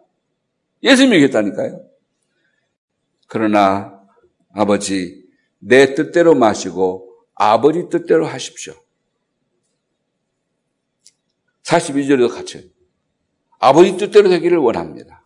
예수님이 0.84 1.16
얘기했다니까요. 1.16 1.86
그러나 3.28 4.02
아버지, 4.54 5.24
내 5.60 5.94
뜻대로 5.94 6.36
마시고 6.36 7.10
아버지 7.36 7.88
뜻대로 7.90 8.26
하십시오. 8.26 8.74
42절에도 11.64 12.34
같이 12.34 12.74
아버지 13.60 13.96
뜻대로 13.96 14.30
되기를 14.30 14.58
원합니다. 14.58 15.19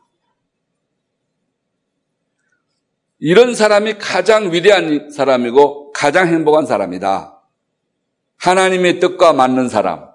이런 3.25 3.55
사람이 3.55 3.99
가장 3.99 4.51
위대한 4.51 5.09
사람이고 5.09 5.93
가장 5.93 6.27
행복한 6.27 6.65
사람이다. 6.65 7.41
하나님의 8.35 8.99
뜻과 8.99 9.31
맞는 9.31 9.69
사람, 9.69 10.09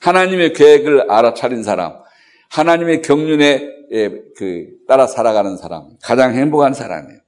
하나님의 0.00 0.52
계획을 0.54 1.08
알아차린 1.08 1.62
사람, 1.62 2.00
하나님의 2.48 3.02
경륜에 3.02 3.68
예, 3.92 4.08
그 4.36 4.70
따라 4.88 5.06
살아가는 5.06 5.56
사람, 5.56 5.90
가장 6.02 6.34
행복한 6.34 6.74
사람이에요. 6.74 7.20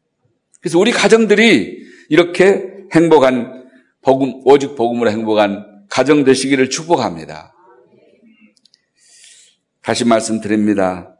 그래서 0.61 0.80
우리 0.80 0.91
가정들이 0.91 1.87
이렇게 2.09 2.68
행복한 2.93 3.68
복음, 4.01 4.41
오직 4.45 4.74
복음으로 4.74 5.12
행복한 5.12 5.87
가정 5.91 6.24
되시기를 6.24 6.70
축복합니다. 6.70 7.55
다시 9.80 10.05
말씀드립니다. 10.05 11.16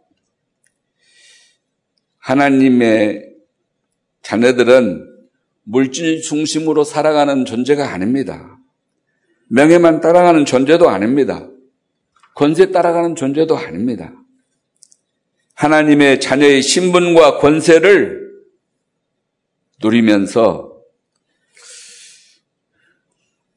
하나님의 2.19 3.32
자녀들은 4.23 5.09
물질 5.65 6.23
중심으로 6.23 6.85
살아가는 6.85 7.45
존재가 7.45 7.93
아닙니다. 7.93 8.59
명예만 9.49 10.01
따라가는 10.01 10.45
존재도 10.45 10.89
아닙니다. 10.89 11.49
권세 12.35 12.71
따라가는 12.71 13.15
존재도 13.15 13.57
아닙니다. 13.57 14.13
하나님의 15.55 16.21
자녀의 16.21 16.63
신분과 16.63 17.39
권세를 17.39 18.31
누리면서 19.83 20.73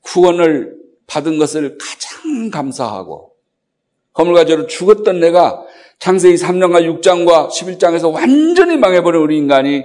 구원을 0.01 0.75
받은 1.07 1.37
것을 1.37 1.77
가장 1.79 2.49
감사하고 2.51 3.33
허물가지로 4.17 4.67
죽었던 4.67 5.19
내가 5.19 5.63
창세기 5.99 6.35
3장과 6.35 7.01
6장과 7.01 7.49
11장에서 7.49 8.11
완전히 8.11 8.77
망해버린 8.77 9.21
우리 9.21 9.37
인간이 9.37 9.83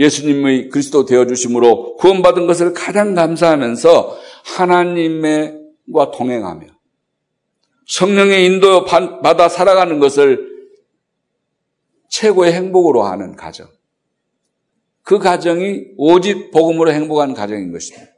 예수님의 0.00 0.70
그리스도 0.70 1.04
되어주심으로 1.04 1.96
구원받은 1.96 2.46
것을 2.46 2.72
가장 2.72 3.14
감사하면서 3.14 4.18
하나님과 4.56 6.10
동행하며 6.12 6.66
성령의 7.86 8.46
인도 8.46 8.84
받아 8.84 9.48
살아가는 9.48 9.98
것을 9.98 10.48
최고의 12.08 12.52
행복으로 12.52 13.02
하는 13.02 13.36
가정. 13.36 13.68
그 15.02 15.18
가정이 15.18 15.92
오직 15.96 16.50
복음으로 16.50 16.92
행복한 16.92 17.34
가정인 17.34 17.72
것입니다. 17.72 18.10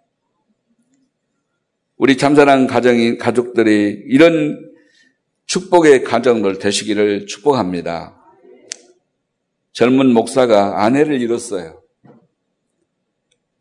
우리 1.97 2.17
참사랑 2.17 2.67
가정인 2.67 3.19
가족들이 3.19 4.05
이런 4.09 4.73
축복의 5.47 6.05
가정들 6.05 6.59
되시기를 6.59 7.27
축복합니다. 7.27 8.22
젊은 9.73 10.13
목사가 10.13 10.85
아내를 10.85 11.21
잃었어요. 11.21 11.83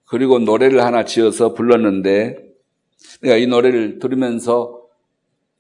그리고 0.06 0.40
노래를 0.40 0.84
하나 0.84 1.06
지어서 1.06 1.54
불렀는데 1.54 2.36
내가 3.22 3.38
이 3.38 3.48
노래를 3.48 4.00
들으면서 4.00 4.82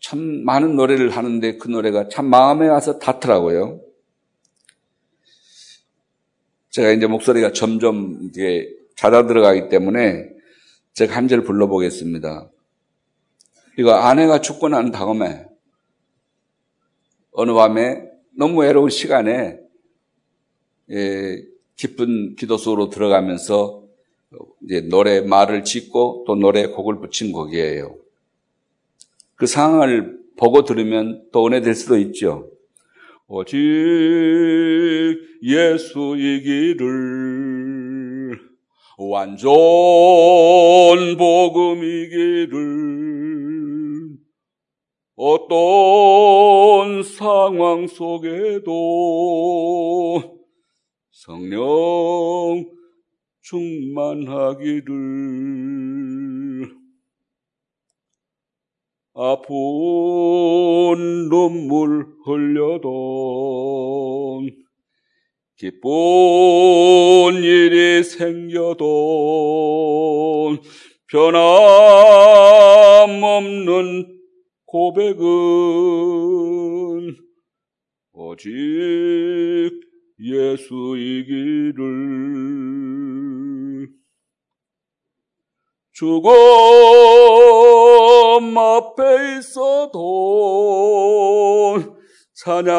참 0.01 0.19
많은 0.43 0.75
노래를 0.75 1.09
하는데 1.11 1.57
그 1.57 1.69
노래가 1.69 2.09
참 2.09 2.25
마음에 2.25 2.67
와서 2.67 2.99
닿더라고요. 2.99 3.79
제가 6.71 6.91
이제 6.91 7.07
목소리가 7.07 7.53
점점 7.53 8.19
이게 8.23 8.69
잦아 8.95 9.25
들어가기 9.27 9.69
때문에 9.69 10.29
제가 10.93 11.15
한 11.15 11.27
절 11.27 11.43
불러보겠습니다. 11.43 12.49
이거 13.77 13.93
아내가 13.93 14.41
죽고 14.41 14.67
난 14.67 14.91
다음에 14.91 15.45
어느 17.31 17.53
밤에 17.53 18.03
너무 18.37 18.59
외로운 18.61 18.89
시간에 18.89 19.60
예, 20.91 21.41
기쁜 21.75 22.35
기도 22.35 22.57
속으로 22.57 22.89
들어가면서 22.89 23.83
이제 24.63 24.81
노래 24.81 25.21
말을 25.21 25.63
짓고 25.63 26.25
또 26.27 26.35
노래 26.35 26.67
곡을 26.67 26.99
붙인 26.99 27.31
곡이에요. 27.31 27.95
그 29.35 29.47
상황을 29.47 30.19
보고 30.37 30.63
들으면 30.63 31.23
또 31.31 31.47
은혜될 31.47 31.73
수도 31.75 31.97
있죠. 31.97 32.49
오직 33.27 33.57
예수이기를 35.41 36.81
완전 38.97 39.49
복음이기를 41.17 42.61
어떤 45.15 47.03
상황 47.03 47.87
속에도 47.87 48.71
성령 51.23 52.65
충만하기를. 53.41 54.91
아픈 59.13 59.53
눈물 61.29 62.07
흘려도 62.25 62.87
기쁜 65.57 65.83
일이 67.43 68.01
생겨도 68.03 68.87
변함없는 71.07 71.51
고백은 74.65 75.21
오직 78.13 79.90
예수이기를 80.21 81.81
죽음 85.93 86.31
앞에 88.57 89.37
있어도 89.39 90.01
찬양할 92.33 92.71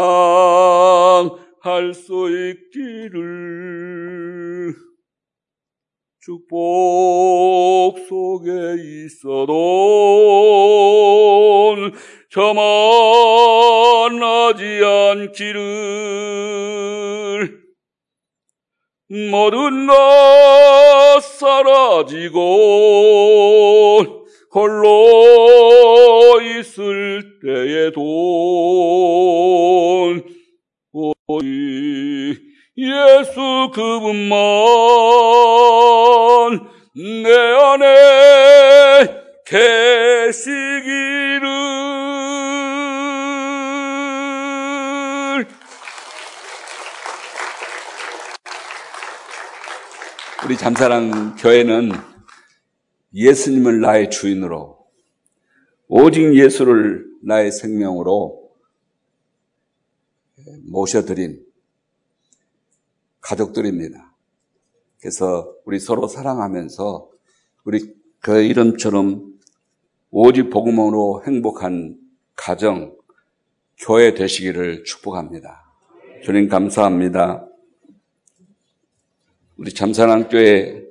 수 1.95 2.29
있기를 2.31 4.12
축복 6.25 7.99
속에 8.09 8.49
있어도 8.79 9.55
저만하지 12.31 12.65
않기를. 15.35 15.61
모든 19.31 19.89
것 19.89 19.95
사라지고 21.41 22.39
홀로 24.55 26.41
있을 26.41 27.41
때에도 27.45 28.01
오직 30.93 32.22
예수 32.77 33.71
그분만 33.75 34.39
내 36.95 37.31
안에 37.35 39.23
계시기를. 39.45 40.73
우리 50.45 50.57
잠사랑 50.57 51.37
교회는 51.37 51.93
예수님을 53.15 53.81
나의 53.81 54.09
주인으로 54.11 54.87
오직 55.89 56.35
예수를 56.35 57.05
나의 57.23 57.53
생명으로 57.53 58.51
모셔드린 60.65 61.52
가족들입니다. 63.23 64.15
그래서 65.01 65.55
우리 65.65 65.81
서로 65.81 66.07
사랑하면서 66.07 67.09
우리 67.65 67.95
그 68.21 68.43
이름처럼 68.43 69.33
오직 70.11 70.51
복음으로 70.51 71.25
행복한 71.27 71.99
가정, 72.37 72.95
교회 73.79 74.15
되시기를 74.15 74.85
축복합니다. 74.85 75.65
주님 76.23 76.49
감사합니다. 76.49 77.49
우리 79.57 79.73
잠산한교회 79.73 80.85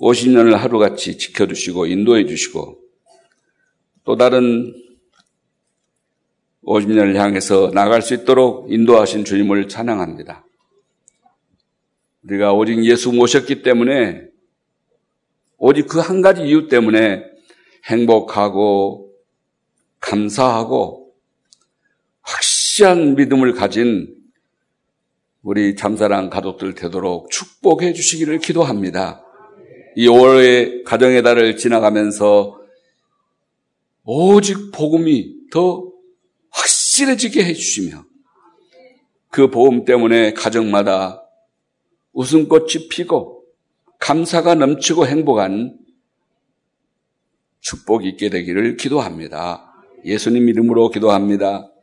50년을 0.00 0.52
하루같이 0.52 1.16
지켜주시고 1.16 1.86
인도해 1.86 2.26
주시고 2.26 2.80
또 4.04 4.16
다른 4.16 4.74
50년을 6.64 7.14
향해서 7.14 7.70
나갈 7.72 8.02
수 8.02 8.14
있도록 8.14 8.70
인도하신 8.72 9.24
주님을 9.24 9.68
찬양합니다. 9.68 10.44
우리가 12.24 12.52
오직 12.52 12.84
예수 12.84 13.12
모셨기 13.12 13.62
때문에 13.62 14.22
오직 15.58 15.86
그 15.86 16.00
한 16.00 16.22
가지 16.22 16.42
이유 16.42 16.68
때문에 16.68 17.22
행복하고 17.86 19.12
감사하고 20.00 21.14
확실한 22.22 23.14
믿음을 23.16 23.52
가진 23.52 24.14
우리 25.42 25.76
잠사랑 25.76 26.30
가족들 26.30 26.74
되도록 26.74 27.30
축복해 27.30 27.92
주시기를 27.92 28.38
기도합니다. 28.38 29.22
이 29.96 30.08
5월의 30.08 30.84
가정의 30.84 31.22
달을 31.22 31.56
지나가면서 31.56 32.58
오직 34.04 34.72
복음이 34.72 35.50
더 35.50 35.90
확실해지게 36.50 37.44
해주시며 37.44 38.04
그 39.30 39.50
복음 39.50 39.84
때문에 39.84 40.32
가정마다 40.32 41.23
웃음꽃이 42.14 42.88
피고 42.90 43.44
감사가 43.98 44.54
넘치고 44.54 45.06
행복한 45.06 45.78
축복이 47.60 48.08
있게 48.10 48.30
되기를 48.30 48.76
기도합니다. 48.76 49.72
예수님 50.04 50.48
이름으로 50.48 50.90
기도합니다. 50.90 51.73